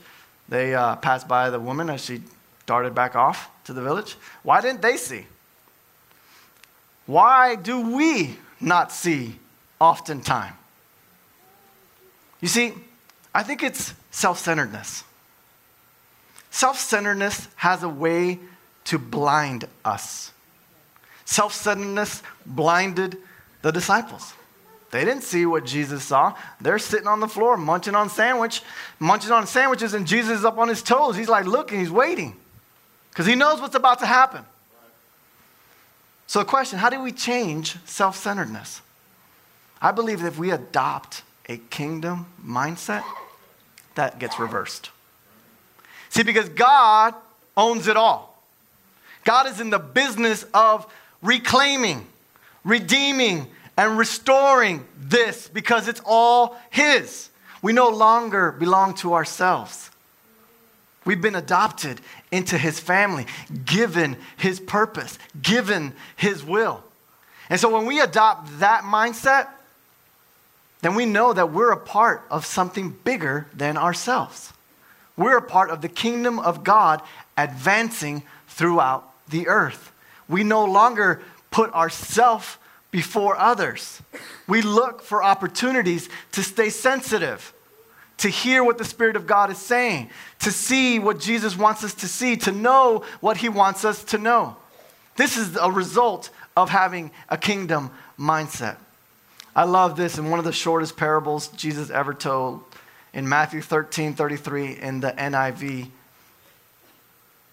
They 0.47 0.75
uh, 0.75 0.97
passed 0.97 1.27
by 1.27 1.49
the 1.49 1.59
woman 1.59 1.89
as 1.89 2.05
she 2.05 2.21
darted 2.67 2.93
back 2.93 3.15
off 3.15 3.49
to 3.63 3.73
the 3.73 3.81
village. 3.81 4.15
Why 4.43 4.61
didn't 4.61 4.83
they 4.83 4.97
see? 4.97 5.25
Why 7.07 7.55
do 7.55 7.81
we 7.81 8.37
not 8.61 8.91
see 8.91 9.39
oftentimes? 9.81 10.53
You 12.41 12.47
see, 12.47 12.75
I 13.33 13.41
think 13.41 13.63
it's 13.63 13.95
self 14.11 14.37
centeredness. 14.37 15.03
Self 16.51 16.77
centeredness 16.77 17.47
has 17.55 17.81
a 17.81 17.89
way 17.89 18.37
to 18.87 18.97
blind 18.97 19.67
us. 19.85 20.31
Self 21.25 21.53
centeredness 21.53 22.23
blinded 22.45 23.17
the 23.61 23.71
disciples. 23.71 24.33
They 24.91 25.03
didn't 25.03 25.23
see 25.23 25.45
what 25.45 25.65
Jesus 25.65 26.05
saw. 26.05 26.35
They're 26.61 26.79
sitting 26.79 27.07
on 27.07 27.19
the 27.19 27.27
floor 27.27 27.57
munching 27.57 27.95
on 27.95 28.09
sandwich, 28.09 28.61
munching 28.99 29.31
on 29.31 29.45
sandwiches, 29.45 29.93
and 29.93 30.07
Jesus 30.07 30.39
is 30.39 30.45
up 30.45 30.57
on 30.57 30.69
his 30.69 30.81
toes. 30.81 31.17
He's 31.17 31.27
like 31.27 31.45
looking, 31.45 31.79
he's 31.79 31.91
waiting. 31.91 32.35
Because 33.09 33.25
he 33.25 33.35
knows 33.35 33.59
what's 33.59 33.75
about 33.75 33.99
to 33.99 34.05
happen. 34.05 34.45
So 36.25 36.39
the 36.39 36.45
question, 36.45 36.79
how 36.79 36.89
do 36.89 37.01
we 37.01 37.11
change 37.11 37.77
self-centeredness? 37.85 38.81
I 39.81 39.91
believe 39.91 40.21
that 40.21 40.27
if 40.27 40.39
we 40.39 40.51
adopt 40.51 41.23
a 41.49 41.57
kingdom 41.57 42.27
mindset, 42.45 43.03
that 43.95 44.19
gets 44.19 44.39
reversed. 44.39 44.91
See, 46.09 46.23
because 46.23 46.47
God 46.49 47.15
owns 47.57 47.87
it 47.87 47.97
all. 47.97 48.36
God 49.27 49.47
is 49.47 49.59
in 49.59 49.71
the 49.71 49.77
business 49.77 50.45
of 50.53 50.87
reclaiming, 51.21 52.07
redeeming, 52.63 53.47
and 53.75 53.97
restoring 53.97 54.87
this 54.97 55.49
because 55.49 55.89
it's 55.89 55.99
all 56.05 56.57
His. 56.69 57.29
We 57.61 57.73
no 57.73 57.89
longer 57.89 58.53
belong 58.53 58.93
to 58.95 59.15
ourselves. 59.15 59.91
We've 61.03 61.19
been 61.19 61.35
adopted 61.35 61.99
into 62.31 62.57
His 62.57 62.79
family, 62.79 63.25
given 63.65 64.15
His 64.37 64.61
purpose, 64.61 65.19
given 65.41 65.91
His 66.15 66.45
will. 66.45 66.81
And 67.49 67.59
so 67.59 67.69
when 67.69 67.85
we 67.85 67.99
adopt 67.99 68.61
that 68.61 68.83
mindset, 68.83 69.49
then 70.83 70.95
we 70.95 71.05
know 71.05 71.33
that 71.33 71.51
we're 71.51 71.73
a 71.73 71.77
part 71.77 72.25
of 72.31 72.45
something 72.45 72.95
bigger 73.03 73.47
than 73.53 73.75
ourselves. 73.75 74.53
We're 75.17 75.37
a 75.37 75.41
part 75.41 75.69
of 75.69 75.81
the 75.81 75.89
kingdom 75.89 76.39
of 76.39 76.63
God 76.63 77.01
advancing 77.35 78.23
throughout 78.47 79.06
the 79.29 79.47
earth. 79.47 79.91
We 80.27 80.43
no 80.43 80.65
longer 80.65 81.21
put 81.51 81.73
ourselves 81.73 82.57
before 82.91 83.37
others. 83.37 84.01
We 84.47 84.61
look 84.61 85.01
for 85.01 85.23
opportunities 85.23 86.09
to 86.33 86.43
stay 86.43 86.69
sensitive, 86.69 87.53
to 88.17 88.29
hear 88.29 88.63
what 88.63 88.77
the 88.77 88.85
Spirit 88.85 89.15
of 89.15 89.27
God 89.27 89.51
is 89.51 89.57
saying, 89.57 90.09
to 90.39 90.51
see 90.51 90.99
what 90.99 91.19
Jesus 91.19 91.57
wants 91.57 91.83
us 91.83 91.93
to 91.95 92.07
see, 92.07 92.37
to 92.37 92.51
know 92.51 93.03
what 93.19 93.37
He 93.37 93.49
wants 93.49 93.85
us 93.85 94.03
to 94.05 94.17
know. 94.17 94.55
This 95.15 95.37
is 95.37 95.55
a 95.57 95.71
result 95.71 96.29
of 96.55 96.69
having 96.69 97.11
a 97.29 97.37
kingdom 97.37 97.91
mindset. 98.17 98.77
I 99.55 99.63
love 99.63 99.97
this 99.97 100.17
in 100.17 100.29
one 100.29 100.39
of 100.39 100.45
the 100.45 100.51
shortest 100.51 100.97
parables 100.97 101.47
Jesus 101.49 101.89
ever 101.89 102.13
told 102.13 102.63
in 103.13 103.27
Matthew 103.27 103.61
13 103.61 104.13
33 104.13 104.73
in 104.73 104.99
the 104.99 105.11
NIV. 105.11 105.89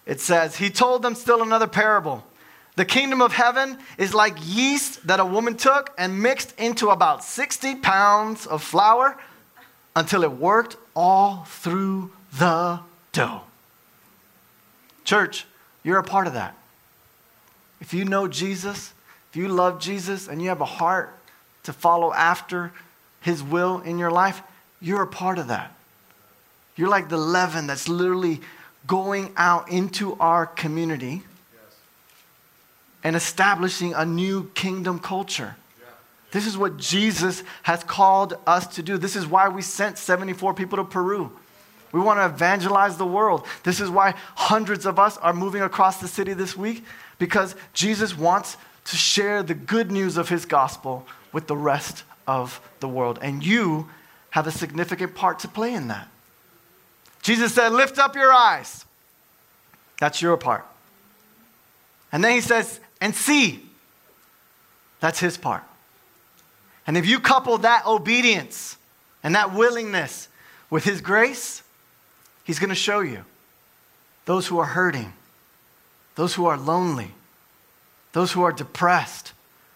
It 0.07 0.21
says, 0.21 0.57
He 0.57 0.71
told 0.71 1.03
them 1.03 1.15
still 1.15 1.43
another 1.43 1.67
parable. 1.67 2.25
The 2.77 2.85
kingdom 2.85 3.23
of 3.23 3.33
heaven 3.33 3.79
is 3.99 4.15
like 4.15 4.37
yeast 4.43 5.07
that 5.07 5.21
a 5.21 5.25
woman 5.25 5.57
took 5.57 5.95
and 5.97 6.21
mixed 6.21 6.59
into 6.59 6.91
about 6.91 7.23
60 7.23 7.77
pounds 7.77 8.47
of 8.47 8.63
flour 8.63 9.17
until 9.95 10.25
it 10.25 10.33
worked 10.33 10.77
all 10.97 11.45
through 11.45 12.11
the 12.39 12.81
dough. 13.13 13.43
Church, 15.05 15.47
you're 15.85 15.99
a 15.99 16.05
part 16.05 16.27
of 16.27 16.33
that. 16.33 16.57
If 17.81 17.95
you 17.95 18.05
know 18.05 18.27
Jesus, 18.27 18.93
if 19.31 19.37
you 19.37 19.49
love 19.49 19.79
Jesus, 19.79 20.27
and 20.27 20.43
you 20.43 20.49
have 20.49 20.61
a 20.61 20.67
heart 20.67 21.17
to 21.65 21.73
follow 21.73 22.13
after 22.13 22.73
His 23.21 23.43
will 23.43 23.81
in 23.81 23.99
your 23.99 24.11
life, 24.11 24.43
you're 24.81 25.03
a 25.03 25.07
part 25.07 25.39
of 25.39 25.49
that. 25.49 25.75
You're 26.77 26.89
like 26.89 27.09
the 27.09 27.19
leaven 27.19 27.67
that's 27.67 27.89
literally 27.89 28.41
going 28.87 29.33
out 29.37 29.71
into 29.71 30.15
our 30.17 30.47
community 30.47 31.23
and 33.03 33.15
establishing 33.15 33.95
a 33.95 34.05
new 34.05 34.51
kingdom 34.55 34.99
culture. 34.99 35.57
This 36.33 36.47
is 36.47 36.59
what 36.59 36.79
Jesus 36.79 37.45
has 37.63 37.85
called 37.85 38.37
us 38.47 38.67
to 38.75 38.83
do. 38.83 38.99
This 38.99 39.15
is 39.15 39.27
why 39.27 39.49
we 39.49 39.63
sent 39.63 39.99
74 39.99 40.55
people 40.55 40.79
to 40.79 40.85
Peru. 40.85 41.31
We 41.93 42.01
want 42.01 42.19
to 42.19 42.27
evangelize 42.27 42.97
the 42.97 43.07
world. 43.07 43.47
This 43.63 43.81
is 43.81 43.89
why 43.89 44.15
hundreds 44.35 44.85
of 44.85 44.99
us 44.99 45.17
are 45.19 45.33
moving 45.33 45.63
across 45.63 46.01
the 46.01 46.09
city 46.09 46.33
this 46.33 46.57
week 46.57 46.85
because 47.19 47.55
Jesus 47.73 48.19
wants 48.19 48.57
to 48.87 48.97
share 48.97 49.45
the 49.45 49.55
good 49.55 49.93
news 49.93 50.17
of 50.17 50.29
his 50.29 50.45
gospel 50.45 51.07
with 51.33 51.47
the 51.47 51.57
rest 51.57 52.03
of 52.27 52.61
the 52.81 52.89
world. 52.89 53.21
And 53.23 53.45
you 53.45 53.89
have 54.31 54.49
a 54.49 54.51
significant 54.51 55.15
part 55.15 55.39
to 55.41 55.49
play 55.49 55.73
in 55.73 55.87
that. 55.89 56.09
Jesus 57.25 57.55
said, 57.55 57.73
Lift 57.73 57.99
up 57.99 58.15
your 58.15 58.33
eyes. 58.33 58.85
That's 59.99 60.21
your 60.23 60.37
part. 60.37 60.65
And 62.13 62.23
then 62.23 62.33
he 62.33 62.41
says, 62.41 62.79
And 63.01 63.15
see. 63.15 63.69
That's 65.01 65.19
his 65.19 65.37
part. 65.37 65.65
And 66.87 66.97
if 66.97 67.07
you 67.07 67.19
couple 67.19 67.59
that 67.59 67.87
obedience 67.87 68.77
and 69.23 69.35
that 69.35 69.55
willingness 69.55 70.29
with 70.69 70.85
his 70.85 71.01
grace, 71.01 71.63
he's 72.45 72.59
going 72.59 72.69
to 72.69 72.75
show 72.75 73.01
you 73.01 73.25
those 74.27 74.47
who 74.47 74.59
are 74.59 74.67
hurting, 74.67 75.15
those 76.17 76.35
who 76.35 76.45
are 76.45 76.59
lonely, 76.59 77.13
those 78.13 78.33
who 78.33 78.43
are 78.43 78.53
depressed, 78.53 79.33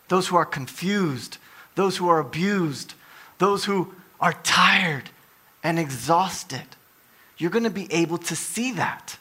those 0.08 0.28
who 0.28 0.36
are 0.36 0.44
confused, 0.44 1.38
those 1.76 1.96
who 1.96 2.08
are 2.08 2.18
abused, 2.18 2.92
those 3.38 3.64
who 3.64 3.94
are 4.20 4.34
tired 4.42 5.08
and 5.62 5.78
exhausted. 5.78 6.76
You're 7.38 7.50
going 7.50 7.64
to 7.64 7.70
be 7.70 7.90
able 7.92 8.18
to 8.18 8.36
see 8.36 8.72
that 8.72 9.16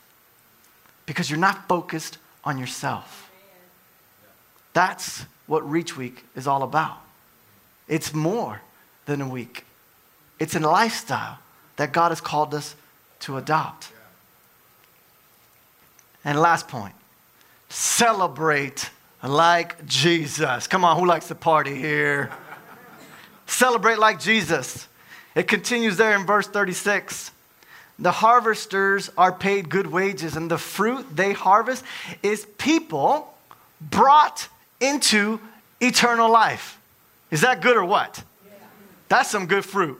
because 1.06 1.30
you're 1.30 1.40
not 1.40 1.68
focused 1.68 2.18
on 2.44 2.58
yourself. 2.58 3.32
That's 4.74 5.26
what 5.46 5.68
Reach 5.70 5.96
Week 5.96 6.26
is 6.36 6.48
all 6.48 6.64
about. 6.64 6.98
It's 7.88 8.14
more 8.14 8.62
than 9.06 9.22
a 9.22 9.28
week, 9.28 9.66
it's 10.40 10.56
a 10.56 10.60
lifestyle 10.60 11.40
that 11.78 11.94
God 11.94 12.10
has 12.10 12.20
called 12.20 12.54
us 12.54 12.76
to 13.22 13.38
adopt. 13.38 13.92
And 16.26 16.40
last 16.40 16.68
point 16.68 16.94
celebrate 17.70 18.90
like 19.24 19.86
Jesus. 19.86 20.68
Come 20.68 20.84
on, 20.86 20.98
who 20.98 21.06
likes 21.06 21.28
to 21.28 21.36
party 21.36 21.76
here? 21.76 22.32
Celebrate 23.46 24.00
like 24.00 24.20
Jesus. 24.20 24.88
It 25.36 25.48
continues 25.48 25.98
there 25.98 26.16
in 26.16 26.26
verse 26.26 26.48
36. 26.48 27.32
The 28.00 28.12
harvesters 28.12 29.10
are 29.18 29.32
paid 29.32 29.70
good 29.70 29.88
wages, 29.88 30.36
and 30.36 30.52
the 30.52 30.58
fruit 30.58 31.16
they 31.16 31.34
harvest 31.34 31.84
is 32.22 32.46
people 32.58 33.34
brought 33.82 34.48
into 34.80 35.40
eternal 35.82 36.32
life. 36.32 36.80
Is 37.32 37.42
that 37.42 37.62
good 37.62 37.76
or 37.76 37.86
what? 37.86 38.24
That's 39.10 39.30
some 39.30 39.48
good 39.48 39.66
fruit. 39.66 39.98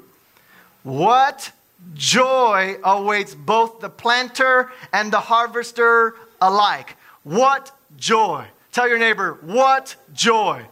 What 0.84 1.52
joy 1.94 2.78
awaits 2.84 3.34
both 3.34 3.80
the 3.80 3.90
planter 3.90 4.72
and 4.94 5.12
the 5.12 5.20
harvester 5.20 6.16
alike? 6.40 6.96
What 7.24 7.72
joy. 7.98 8.46
Tell 8.72 8.88
your 8.88 9.00
neighbor, 9.00 9.40
what 9.42 9.96
joy. 10.14 10.66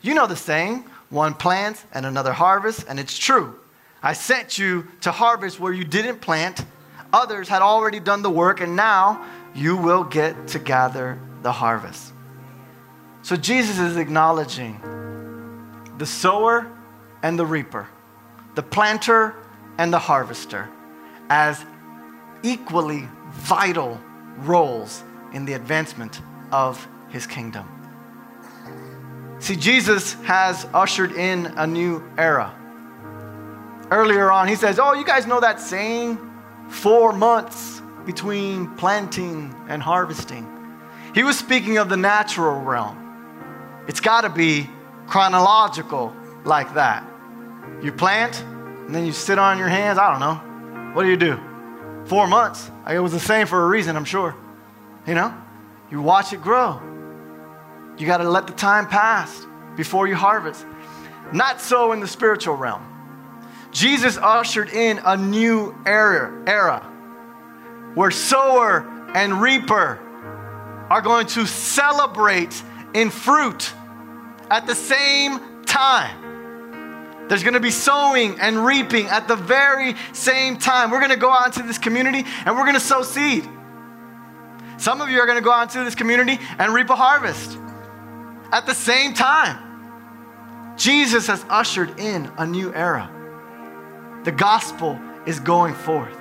You 0.00 0.14
know 0.14 0.26
the 0.26 0.36
saying 0.36 0.84
one 1.10 1.34
plants 1.34 1.84
and 1.92 2.06
another 2.06 2.32
harvests, 2.32 2.84
and 2.84 3.00
it's 3.00 3.18
true. 3.18 3.58
I 4.02 4.12
sent 4.12 4.58
you 4.58 4.86
to 5.02 5.10
harvest 5.10 5.58
where 5.58 5.72
you 5.72 5.84
didn't 5.84 6.20
plant. 6.20 6.64
Others 7.12 7.48
had 7.48 7.62
already 7.62 8.00
done 8.00 8.22
the 8.22 8.30
work, 8.30 8.60
and 8.60 8.76
now 8.76 9.24
you 9.54 9.76
will 9.76 10.04
get 10.04 10.48
to 10.48 10.58
gather 10.58 11.18
the 11.42 11.52
harvest. 11.52 12.12
So 13.22 13.36
Jesus 13.36 13.78
is 13.78 13.96
acknowledging 13.96 14.80
the 15.98 16.06
sower 16.06 16.70
and 17.22 17.38
the 17.38 17.46
reaper, 17.46 17.88
the 18.54 18.62
planter 18.62 19.34
and 19.78 19.92
the 19.92 19.98
harvester 19.98 20.68
as 21.28 21.64
equally 22.42 23.08
vital 23.32 24.00
roles 24.38 25.02
in 25.32 25.44
the 25.44 25.54
advancement 25.54 26.20
of 26.52 26.86
his 27.08 27.26
kingdom. 27.26 27.66
See, 29.40 29.56
Jesus 29.56 30.14
has 30.24 30.66
ushered 30.72 31.12
in 31.12 31.46
a 31.56 31.66
new 31.66 32.02
era. 32.16 32.54
Earlier 33.90 34.30
on, 34.30 34.48
he 34.48 34.54
says, 34.54 34.78
Oh, 34.78 34.94
you 34.94 35.04
guys 35.04 35.26
know 35.26 35.40
that 35.40 35.60
saying? 35.60 36.18
Four 36.68 37.12
months 37.12 37.80
between 38.04 38.68
planting 38.76 39.54
and 39.68 39.82
harvesting. 39.82 40.46
He 41.14 41.22
was 41.22 41.38
speaking 41.38 41.78
of 41.78 41.88
the 41.88 41.96
natural 41.96 42.60
realm. 42.60 43.84
It's 43.88 44.00
got 44.00 44.22
to 44.22 44.28
be 44.28 44.68
chronological 45.06 46.14
like 46.44 46.74
that. 46.74 47.04
You 47.82 47.92
plant, 47.92 48.40
and 48.42 48.94
then 48.94 49.06
you 49.06 49.12
sit 49.12 49.38
on 49.38 49.58
your 49.58 49.68
hands. 49.68 49.98
I 49.98 50.10
don't 50.10 50.20
know. 50.20 50.94
What 50.94 51.04
do 51.04 51.10
you 51.10 51.16
do? 51.16 51.40
Four 52.04 52.26
months. 52.26 52.70
It 52.90 52.98
was 52.98 53.12
the 53.12 53.20
same 53.20 53.46
for 53.46 53.64
a 53.64 53.68
reason, 53.68 53.96
I'm 53.96 54.04
sure. 54.04 54.34
You 55.06 55.14
know? 55.14 55.34
You 55.90 56.02
watch 56.02 56.32
it 56.32 56.42
grow. 56.42 56.80
You 57.96 58.06
got 58.06 58.18
to 58.18 58.28
let 58.28 58.46
the 58.46 58.52
time 58.52 58.86
pass 58.86 59.46
before 59.76 60.06
you 60.06 60.14
harvest. 60.14 60.66
Not 61.32 61.60
so 61.60 61.92
in 61.92 62.00
the 62.00 62.06
spiritual 62.06 62.56
realm. 62.56 62.97
Jesus 63.70 64.16
ushered 64.16 64.70
in 64.70 65.00
a 65.04 65.16
new 65.16 65.74
era, 65.84 66.44
era 66.46 66.80
where 67.94 68.10
sower 68.10 68.86
and 69.14 69.40
reaper 69.40 69.98
are 70.90 71.02
going 71.02 71.26
to 71.26 71.46
celebrate 71.46 72.62
in 72.94 73.10
fruit 73.10 73.72
at 74.50 74.66
the 74.66 74.74
same 74.74 75.64
time. 75.64 77.26
There's 77.28 77.42
going 77.42 77.54
to 77.54 77.60
be 77.60 77.70
sowing 77.70 78.40
and 78.40 78.64
reaping 78.64 79.06
at 79.06 79.28
the 79.28 79.36
very 79.36 79.94
same 80.12 80.56
time. 80.56 80.90
We're 80.90 81.00
going 81.00 81.10
to 81.10 81.16
go 81.16 81.30
out 81.30 81.54
into 81.56 81.66
this 81.66 81.76
community 81.76 82.24
and 82.46 82.56
we're 82.56 82.64
going 82.64 82.74
to 82.74 82.80
sow 82.80 83.02
seed. 83.02 83.46
Some 84.78 85.00
of 85.00 85.10
you 85.10 85.18
are 85.18 85.26
going 85.26 85.38
to 85.38 85.44
go 85.44 85.52
out 85.52 85.74
into 85.74 85.84
this 85.84 85.94
community 85.94 86.38
and 86.58 86.72
reap 86.72 86.88
a 86.88 86.96
harvest 86.96 87.58
at 88.52 88.64
the 88.64 88.74
same 88.74 89.12
time. 89.12 89.64
Jesus 90.76 91.26
has 91.26 91.44
ushered 91.50 91.98
in 91.98 92.30
a 92.38 92.46
new 92.46 92.72
era. 92.72 93.12
The 94.28 94.32
gospel 94.32 95.00
is 95.24 95.40
going 95.40 95.72
forth. 95.72 96.14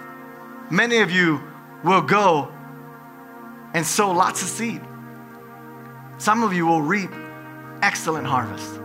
Many 0.72 1.00
of 1.00 1.12
you 1.12 1.42
will 1.84 2.00
go 2.00 2.50
and 3.74 3.86
sow 3.86 4.12
lots 4.12 4.42
of 4.42 4.48
seed. 4.48 4.82
Some 6.18 6.42
of 6.42 6.54
you 6.54 6.66
will 6.66 6.82
reap 6.82 7.10
excellent 7.82 8.26
harvest. 8.26 8.80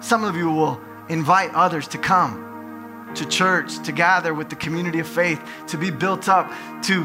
Some 0.00 0.22
of 0.22 0.36
you 0.36 0.50
will 0.50 0.78
invite 1.08 1.54
others 1.54 1.88
to 1.88 1.96
come 1.96 3.10
to 3.14 3.26
church, 3.26 3.82
to 3.84 3.90
gather 3.90 4.34
with 4.34 4.50
the 4.50 4.56
community 4.56 4.98
of 4.98 5.08
faith, 5.08 5.40
to 5.68 5.78
be 5.78 5.90
built 5.90 6.28
up, 6.28 6.52
to 6.82 7.04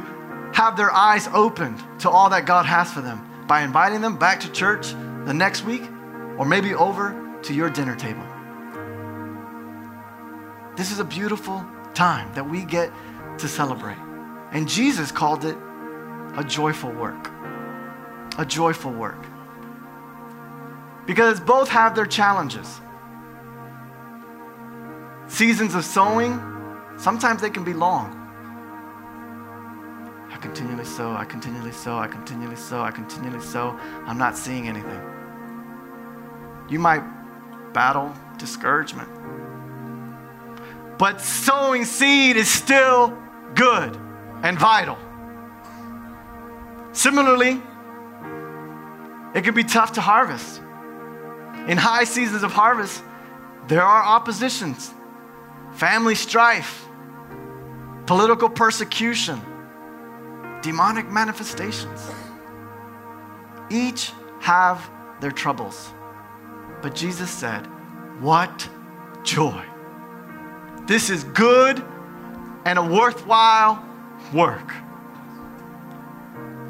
have 0.53 0.75
their 0.75 0.91
eyes 0.91 1.29
opened 1.29 1.81
to 1.99 2.09
all 2.09 2.29
that 2.31 2.45
God 2.45 2.65
has 2.65 2.91
for 2.91 2.99
them 2.99 3.25
by 3.47 3.61
inviting 3.61 4.01
them 4.01 4.17
back 4.17 4.41
to 4.41 4.51
church 4.51 4.91
the 5.23 5.33
next 5.33 5.63
week 5.63 5.83
or 6.37 6.45
maybe 6.45 6.73
over 6.73 7.39
to 7.43 7.53
your 7.53 7.69
dinner 7.69 7.95
table. 7.95 8.32
This 10.75 10.91
is 10.91 10.99
a 10.99 11.03
beautiful 11.03 11.65
time 11.93 12.33
that 12.33 12.49
we 12.49 12.65
get 12.65 12.91
to 13.37 13.47
celebrate. 13.47 13.97
And 14.51 14.67
Jesus 14.67 15.11
called 15.11 15.45
it 15.45 15.57
a 16.35 16.43
joyful 16.43 16.91
work. 16.91 17.29
A 18.37 18.45
joyful 18.45 18.91
work. 18.91 19.25
Because 21.05 21.39
both 21.39 21.69
have 21.69 21.95
their 21.95 22.05
challenges. 22.05 22.81
Seasons 25.27 25.75
of 25.75 25.85
sowing, 25.85 26.39
sometimes 26.97 27.41
they 27.41 27.49
can 27.49 27.63
be 27.63 27.73
long. 27.73 28.19
I 30.31 30.37
continually 30.37 30.85
sow, 30.85 31.13
I 31.13 31.25
continually 31.25 31.71
sow, 31.71 31.97
I 31.97 32.07
continually 32.07 32.55
sow, 32.55 32.81
I 32.81 32.91
continually 32.91 33.41
sow. 33.41 33.77
I'm 34.05 34.17
not 34.17 34.37
seeing 34.37 34.67
anything. 34.67 35.01
You 36.69 36.79
might 36.79 37.03
battle 37.73 38.13
discouragement. 38.37 39.09
But 40.97 41.21
sowing 41.21 41.85
seed 41.85 42.37
is 42.37 42.49
still 42.49 43.17
good 43.55 43.97
and 44.43 44.57
vital. 44.59 44.97
Similarly, 46.91 47.61
it 49.33 49.43
can 49.43 49.55
be 49.55 49.63
tough 49.63 49.93
to 49.93 50.01
harvest. 50.01 50.59
In 51.67 51.77
high 51.77 52.03
seasons 52.03 52.43
of 52.43 52.51
harvest, 52.51 53.03
there 53.67 53.81
are 53.81 54.03
oppositions, 54.03 54.93
family 55.71 56.13
strife, 56.13 56.85
political 58.05 58.49
persecution, 58.49 59.41
demonic 60.61 61.09
manifestations. 61.09 62.11
Each 63.69 64.11
have 64.41 64.89
their 65.19 65.31
troubles. 65.31 65.91
But 66.81 66.93
Jesus 66.93 67.29
said, 67.29 67.65
What 68.19 68.69
joy! 69.23 69.72
This 70.85 71.09
is 71.09 71.23
good 71.23 71.83
and 72.65 72.77
a 72.77 72.83
worthwhile 72.83 73.83
work. 74.33 74.73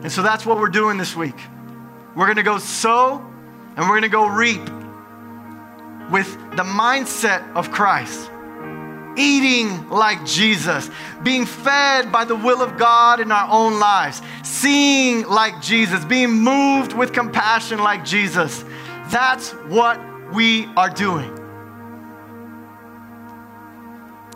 And 0.04 0.12
so 0.12 0.22
that's 0.22 0.46
what 0.46 0.60
we're 0.60 0.70
doing 0.70 0.98
this 0.98 1.16
week. 1.16 1.40
We're 2.16 2.26
going 2.26 2.38
to 2.38 2.44
go 2.44 2.60
sow 2.60 3.26
and 3.76 3.80
we're 3.80 4.00
going 4.00 4.02
to 4.04 4.10
go 4.10 4.28
reap 4.28 4.62
with 6.12 6.32
the 6.52 6.64
mindset 6.64 7.52
of 7.56 7.72
Christ. 7.72 8.30
Eating 9.16 9.90
like 9.90 10.26
Jesus, 10.26 10.90
being 11.24 11.46
fed 11.46 12.12
by 12.12 12.26
the 12.26 12.36
will 12.36 12.62
of 12.62 12.78
God 12.78 13.20
in 13.20 13.32
our 13.32 13.48
own 13.50 13.80
lives, 13.80 14.22
seeing 14.44 15.28
like 15.28 15.62
Jesus, 15.62 16.04
being 16.06 16.32
moved 16.32 16.94
with 16.94 17.14
compassion 17.14 17.80
like 17.80 18.04
Jesus. 18.04 18.66
That's 19.10 19.52
what 19.68 20.00
we 20.34 20.66
are 20.76 20.90
doing. 20.90 21.43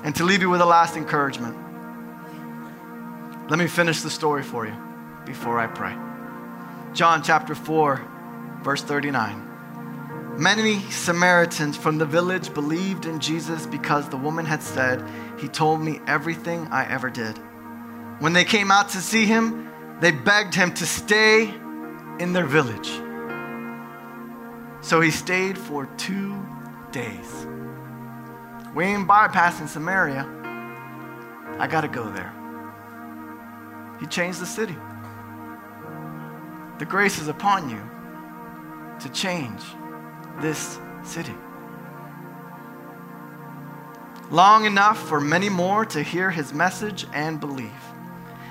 And 0.03 0.15
to 0.15 0.23
leave 0.23 0.41
you 0.41 0.49
with 0.49 0.61
a 0.61 0.65
last 0.65 0.95
encouragement, 0.95 1.55
let 3.49 3.59
me 3.59 3.67
finish 3.67 4.01
the 4.01 4.09
story 4.09 4.43
for 4.43 4.65
you 4.65 4.75
before 5.25 5.59
I 5.59 5.67
pray. 5.67 5.95
John 6.93 7.23
chapter 7.23 7.55
4, 7.55 8.01
verse 8.63 8.81
39. 8.83 10.35
Many 10.37 10.79
Samaritans 10.91 11.77
from 11.77 11.97
the 11.97 12.05
village 12.05 12.53
believed 12.53 13.05
in 13.05 13.19
Jesus 13.19 13.65
because 13.65 14.07
the 14.09 14.17
woman 14.17 14.45
had 14.45 14.61
said, 14.61 15.03
He 15.39 15.47
told 15.47 15.81
me 15.81 15.99
everything 16.05 16.67
I 16.67 16.87
ever 16.91 17.09
did. 17.09 17.39
When 18.19 18.33
they 18.33 18.43
came 18.43 18.69
out 18.71 18.89
to 18.89 18.97
see 18.97 19.25
him, 19.25 19.69
they 19.99 20.11
begged 20.11 20.53
him 20.53 20.73
to 20.75 20.85
stay 20.85 21.53
in 22.19 22.33
their 22.33 22.45
village. 22.45 22.89
So 24.81 25.01
he 25.01 25.11
stayed 25.11 25.57
for 25.57 25.87
two 25.97 26.45
days. 26.91 27.47
We 28.75 28.85
ain't 28.85 29.07
bypassing 29.07 29.67
Samaria. 29.67 30.25
I 31.59 31.67
got 31.67 31.81
to 31.81 31.87
go 31.87 32.11
there. 32.11 32.33
He 33.99 34.05
changed 34.05 34.39
the 34.39 34.45
city. 34.45 34.75
The 36.79 36.85
grace 36.85 37.19
is 37.19 37.27
upon 37.27 37.69
you 37.69 37.81
to 38.99 39.09
change 39.09 39.61
this 40.41 40.79
city. 41.03 41.33
Long 44.29 44.65
enough 44.65 44.99
for 44.99 45.19
many 45.19 45.49
more 45.49 45.85
to 45.85 46.03
hear 46.03 46.29
his 46.29 46.53
message 46.53 47.07
and 47.13 47.39
believe. 47.39 47.71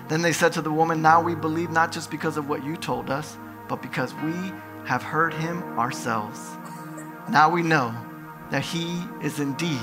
Then 0.08 0.22
they 0.22 0.32
said 0.32 0.52
to 0.54 0.62
the 0.62 0.72
woman, 0.72 1.02
Now 1.02 1.20
we 1.20 1.34
believe 1.34 1.70
not 1.70 1.92
just 1.92 2.10
because 2.10 2.36
of 2.36 2.48
what 2.48 2.64
you 2.64 2.76
told 2.76 3.10
us, 3.10 3.36
but 3.68 3.82
because 3.82 4.14
we 4.14 4.32
have 4.84 5.02
heard 5.02 5.34
him 5.34 5.62
ourselves. 5.78 6.40
Now 7.28 7.50
we 7.50 7.62
know 7.62 7.94
that 8.50 8.62
he 8.62 9.02
is 9.22 9.40
indeed 9.40 9.78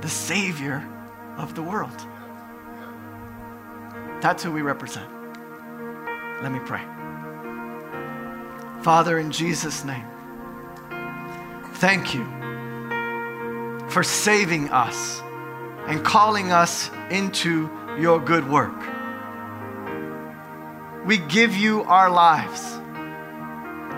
the 0.00 0.08
Savior 0.08 0.86
of 1.36 1.54
the 1.54 1.62
world. 1.62 2.06
That's 4.20 4.42
who 4.42 4.50
we 4.50 4.62
represent. 4.62 5.10
Let 6.42 6.50
me 6.52 6.60
pray. 6.60 6.82
Father, 8.82 9.18
in 9.18 9.30
Jesus' 9.30 9.84
name, 9.84 10.06
thank 11.74 12.14
you 12.14 12.24
for 13.90 14.02
saving 14.02 14.70
us 14.70 15.20
and 15.86 16.04
calling 16.04 16.52
us 16.52 16.90
into 17.10 17.68
your 17.98 18.20
good 18.20 18.48
work. 18.48 18.97
We 21.08 21.16
give 21.16 21.56
you 21.56 21.84
our 21.84 22.10
lives 22.10 22.60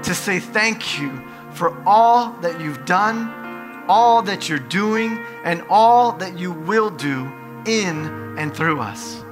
to 0.06 0.14
say 0.14 0.38
thank 0.38 1.00
you 1.00 1.10
for 1.50 1.76
all 1.84 2.30
that 2.34 2.60
you've 2.60 2.84
done, 2.84 3.84
all 3.88 4.22
that 4.22 4.48
you're 4.48 4.60
doing, 4.60 5.18
and 5.42 5.64
all 5.68 6.12
that 6.12 6.38
you 6.38 6.52
will 6.52 6.88
do 6.88 7.28
in 7.66 8.38
and 8.38 8.54
through 8.54 8.78
us. 8.78 9.24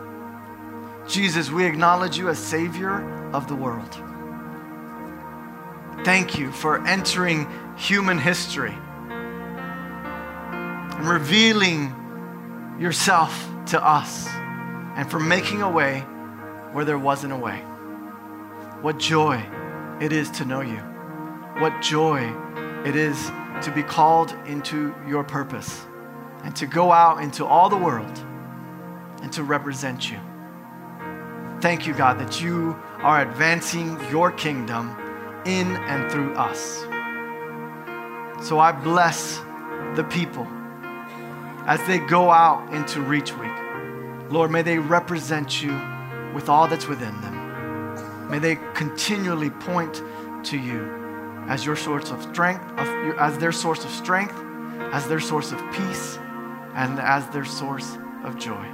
Jesus, 1.06 1.52
we 1.52 1.66
acknowledge 1.66 2.18
you 2.18 2.28
as 2.28 2.40
Savior 2.40 3.08
of 3.32 3.46
the 3.46 3.54
world. 3.54 3.96
Thank 6.04 6.36
you 6.36 6.50
for 6.50 6.84
entering 6.84 7.46
human 7.76 8.18
history 8.18 8.76
and 10.98 11.08
revealing 11.08 11.94
yourself 12.80 13.48
to 13.66 13.80
us 13.80 14.26
and 14.96 15.08
for 15.08 15.20
making 15.20 15.62
a 15.62 15.70
way 15.70 16.04
where 16.78 16.84
there 16.84 16.96
wasn't 16.96 17.32
a 17.32 17.36
way. 17.36 17.56
What 18.82 19.00
joy 19.00 19.44
it 20.00 20.12
is 20.12 20.30
to 20.30 20.44
know 20.44 20.60
you. 20.60 20.76
What 21.60 21.82
joy 21.82 22.32
it 22.86 22.94
is 22.94 23.32
to 23.62 23.72
be 23.74 23.82
called 23.82 24.32
into 24.46 24.94
your 25.04 25.24
purpose 25.24 25.84
and 26.44 26.54
to 26.54 26.66
go 26.66 26.92
out 26.92 27.20
into 27.20 27.44
all 27.44 27.68
the 27.68 27.76
world 27.76 28.16
and 29.22 29.32
to 29.32 29.42
represent 29.42 30.08
you. 30.08 30.20
Thank 31.60 31.84
you, 31.84 31.94
God, 31.94 32.20
that 32.20 32.40
you 32.40 32.80
are 32.98 33.22
advancing 33.22 33.98
your 34.08 34.30
kingdom 34.30 34.96
in 35.46 35.74
and 35.74 36.08
through 36.12 36.32
us. 36.34 36.82
So 38.46 38.60
I 38.60 38.70
bless 38.70 39.38
the 39.96 40.06
people 40.08 40.46
as 41.66 41.84
they 41.88 41.98
go 41.98 42.30
out 42.30 42.72
into 42.72 43.00
Reach 43.00 43.36
Week. 43.36 44.30
Lord, 44.30 44.52
may 44.52 44.62
they 44.62 44.78
represent 44.78 45.60
you 45.60 45.76
with 46.34 46.48
all 46.48 46.68
that's 46.68 46.86
within 46.86 47.20
them. 47.20 48.28
May 48.30 48.38
they 48.38 48.56
continually 48.74 49.50
point 49.50 50.02
to 50.44 50.58
you 50.58 50.98
as 51.48 51.64
your 51.64 51.76
source 51.76 52.10
of 52.10 52.22
strength, 52.22 52.62
as 53.18 53.38
their 53.38 53.52
source 53.52 53.84
of 53.84 53.90
strength, 53.90 54.34
as 54.92 55.08
their 55.08 55.20
source 55.20 55.50
of 55.52 55.58
peace, 55.72 56.18
and 56.74 56.98
as 56.98 57.26
their 57.28 57.44
source 57.44 57.96
of 58.24 58.38
joy. 58.38 58.64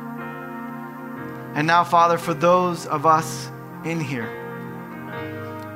And 1.55 1.66
now, 1.66 1.84
Father, 1.84 2.18
for 2.18 2.34
those 2.34 2.86
of 2.86 3.07
us 3.07 3.50
in 3.84 4.00
here 4.00 4.26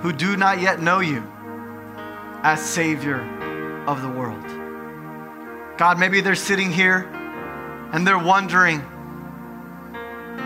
who 0.00 0.12
do 0.12 0.36
not 0.36 0.60
yet 0.60 0.82
know 0.82 0.98
you 1.00 1.22
as 2.42 2.60
Savior 2.60 3.20
of 3.86 4.02
the 4.02 4.08
world, 4.08 4.44
God, 5.78 6.00
maybe 6.00 6.20
they're 6.20 6.34
sitting 6.34 6.72
here 6.72 7.08
and 7.92 8.04
they're 8.04 8.18
wondering, 8.18 8.80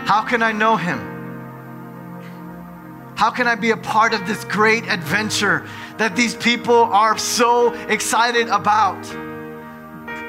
how 0.05 0.21
can 0.23 0.43
I 0.43 0.51
know 0.51 0.77
Him? 0.77 1.12
How 3.23 3.31
can 3.31 3.47
I 3.47 3.55
be 3.55 3.71
a 3.71 3.77
part 3.77 4.13
of 4.13 4.27
this 4.27 4.43
great 4.43 4.83
adventure 4.89 5.65
that 5.95 6.13
these 6.13 6.35
people 6.35 6.75
are 6.75 7.17
so 7.17 7.71
excited 7.87 8.49
about? 8.49 9.01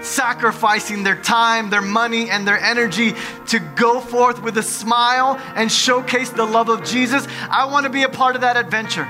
Sacrificing 0.00 1.02
their 1.02 1.20
time, 1.20 1.70
their 1.70 1.82
money, 1.82 2.30
and 2.30 2.46
their 2.46 2.60
energy 2.60 3.14
to 3.48 3.58
go 3.74 3.98
forth 3.98 4.40
with 4.44 4.58
a 4.58 4.62
smile 4.62 5.40
and 5.56 5.72
showcase 5.72 6.30
the 6.30 6.44
love 6.44 6.68
of 6.68 6.84
Jesus. 6.84 7.26
I 7.50 7.64
want 7.64 7.82
to 7.82 7.90
be 7.90 8.04
a 8.04 8.08
part 8.08 8.36
of 8.36 8.42
that 8.42 8.56
adventure. 8.56 9.08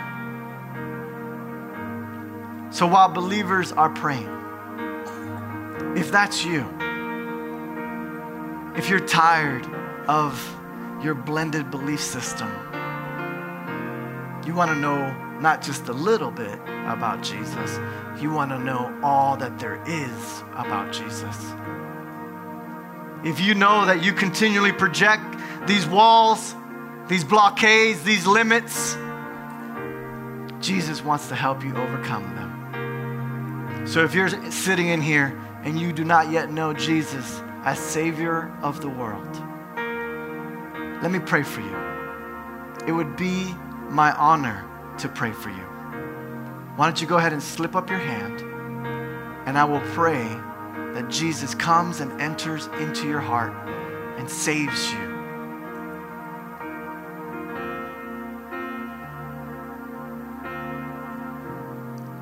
So 2.73 2.87
while 2.87 3.11
believers 3.11 3.71
are 3.71 3.91
praying, 3.91 4.31
if 5.95 6.11
that's 6.11 6.43
you, 6.43 6.63
if 8.79 8.89
you're 8.89 9.07
tired 9.07 9.67
of 10.09 10.43
your 11.03 11.15
blended 11.15 11.71
belief 11.71 12.01
system, 12.01 12.51
you 14.47 14.55
want 14.55 14.71
to 14.71 14.77
know 14.77 15.13
not 15.41 15.63
just 15.63 15.89
a 15.89 15.93
little 15.93 16.31
bit 16.31 16.59
about 16.87 17.23
Jesus, 17.23 17.79
you 18.21 18.31
want 18.31 18.51
to 18.51 18.59
know 18.59 18.99
all 19.03 19.37
that 19.37 19.59
there 19.59 19.83
is 19.87 20.43
about 20.55 20.93
Jesus. 20.93 21.37
If 23.25 23.41
you 23.41 23.55
know 23.55 23.87
that 23.87 24.03
you 24.03 24.13
continually 24.13 24.73
project 24.73 25.23
these 25.67 25.87
walls, 25.87 26.55
these 27.09 27.25
blockades, 27.25 28.03
these 28.03 28.27
limits, 28.27 28.97
Jesus 30.61 31.03
wants 31.03 31.29
to 31.29 31.35
help 31.35 31.65
you 31.65 31.75
overcome 31.77 32.35
them. 32.35 33.87
So 33.87 34.05
if 34.05 34.15
you're 34.15 34.29
sitting 34.51 34.89
in 34.89 35.01
here 35.01 35.39
and 35.63 35.79
you 35.79 35.93
do 35.93 36.05
not 36.05 36.31
yet 36.31 36.51
know 36.51 36.73
Jesus 36.73 37.43
as 37.65 37.79
Savior 37.79 38.55
of 38.63 38.81
the 38.81 38.89
world, 38.89 39.35
let 41.03 41.11
me 41.11 41.19
pray 41.19 41.43
for 41.43 41.61
you. 41.61 41.77
It 42.87 42.93
would 42.93 43.17
be 43.17 43.55
my 43.95 44.13
honor 44.13 44.69
to 44.99 45.09
pray 45.09 45.31
for 45.33 45.51
you. 45.51 45.63
Why 46.77 46.87
don't 46.87 47.01
you 47.01 47.07
go 47.07 47.17
ahead 47.17 47.33
and 47.33 47.43
slip 47.43 47.77
up 47.77 47.89
your 47.89 48.01
hand, 48.01 48.41
and 49.47 49.57
I 49.57 49.65
will 49.65 49.81
pray 49.93 50.25
that 50.95 51.09
Jesus 51.09 51.55
comes 51.55 52.01
and 52.01 52.21
enters 52.21 52.67
into 52.81 53.09
your 53.09 53.21
heart 53.21 53.53
and 54.19 54.29
saves 54.29 54.93
you. 54.93 55.15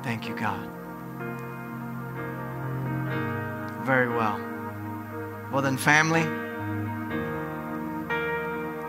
Thank 0.03 0.27
you, 0.27 0.35
God. 0.35 0.69
Very 3.83 4.09
well. 4.09 4.39
Well, 5.51 5.61
then, 5.61 5.77
family, 5.77 6.23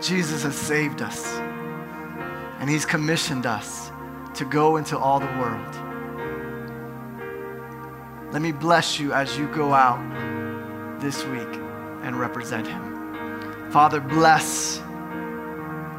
Jesus 0.01 0.43
has 0.43 0.55
saved 0.55 1.01
us. 1.01 1.54
And 2.59 2.69
He's 2.69 2.85
commissioned 2.85 3.45
us 3.45 3.91
to 4.35 4.45
go 4.45 4.77
into 4.77 4.97
all 4.97 5.19
the 5.19 5.25
world. 5.25 5.75
Let 8.31 8.41
me 8.41 8.51
bless 8.51 8.99
you 8.99 9.13
as 9.13 9.37
you 9.37 9.47
go 9.47 9.73
out 9.73 9.99
this 10.99 11.23
week 11.25 11.47
and 12.03 12.19
represent 12.19 12.67
Him. 12.67 13.71
Father, 13.71 13.99
bless 13.99 14.79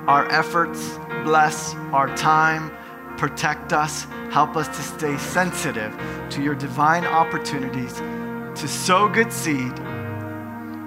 our 0.06 0.30
efforts, 0.30 0.98
bless 1.24 1.74
our 1.92 2.14
time, 2.16 2.70
protect 3.16 3.72
us, 3.72 4.06
help 4.30 4.56
us 4.56 4.68
to 4.68 4.82
stay 4.82 5.16
sensitive 5.16 5.98
to 6.30 6.42
your 6.42 6.54
divine 6.54 7.04
opportunities 7.04 7.94
to 8.60 8.66
sow 8.66 9.08
good 9.08 9.32
seed 9.32 9.78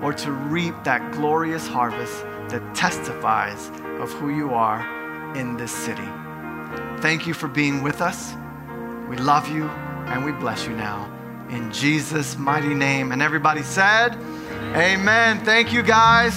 or 0.02 0.14
to 0.14 0.32
reap 0.32 0.76
that 0.84 1.12
glorious 1.12 1.68
harvest 1.68 2.24
that 2.50 2.62
testifies 2.74 3.70
of 4.00 4.12
who 4.14 4.30
you 4.30 4.54
are 4.54 4.99
in 5.36 5.58
this 5.58 5.72
city. 5.72 6.08
Thank 7.00 7.28
you 7.28 7.34
for 7.34 7.48
being 7.48 7.82
with 7.82 8.02
us. 8.02 8.34
We 9.10 9.16
love 9.18 9.50
you 9.50 9.66
and 10.08 10.26
we 10.26 10.32
bless 10.32 10.68
you 10.68 10.76
now. 10.76 11.12
In 11.50 11.72
Jesus' 11.72 12.38
mighty 12.38 12.76
name. 12.76 13.12
And 13.12 13.22
everybody 13.22 13.62
said, 13.64 14.16
Amen. 14.76 15.44
Thank 15.46 15.72
you, 15.74 15.82
guys. 15.82 16.36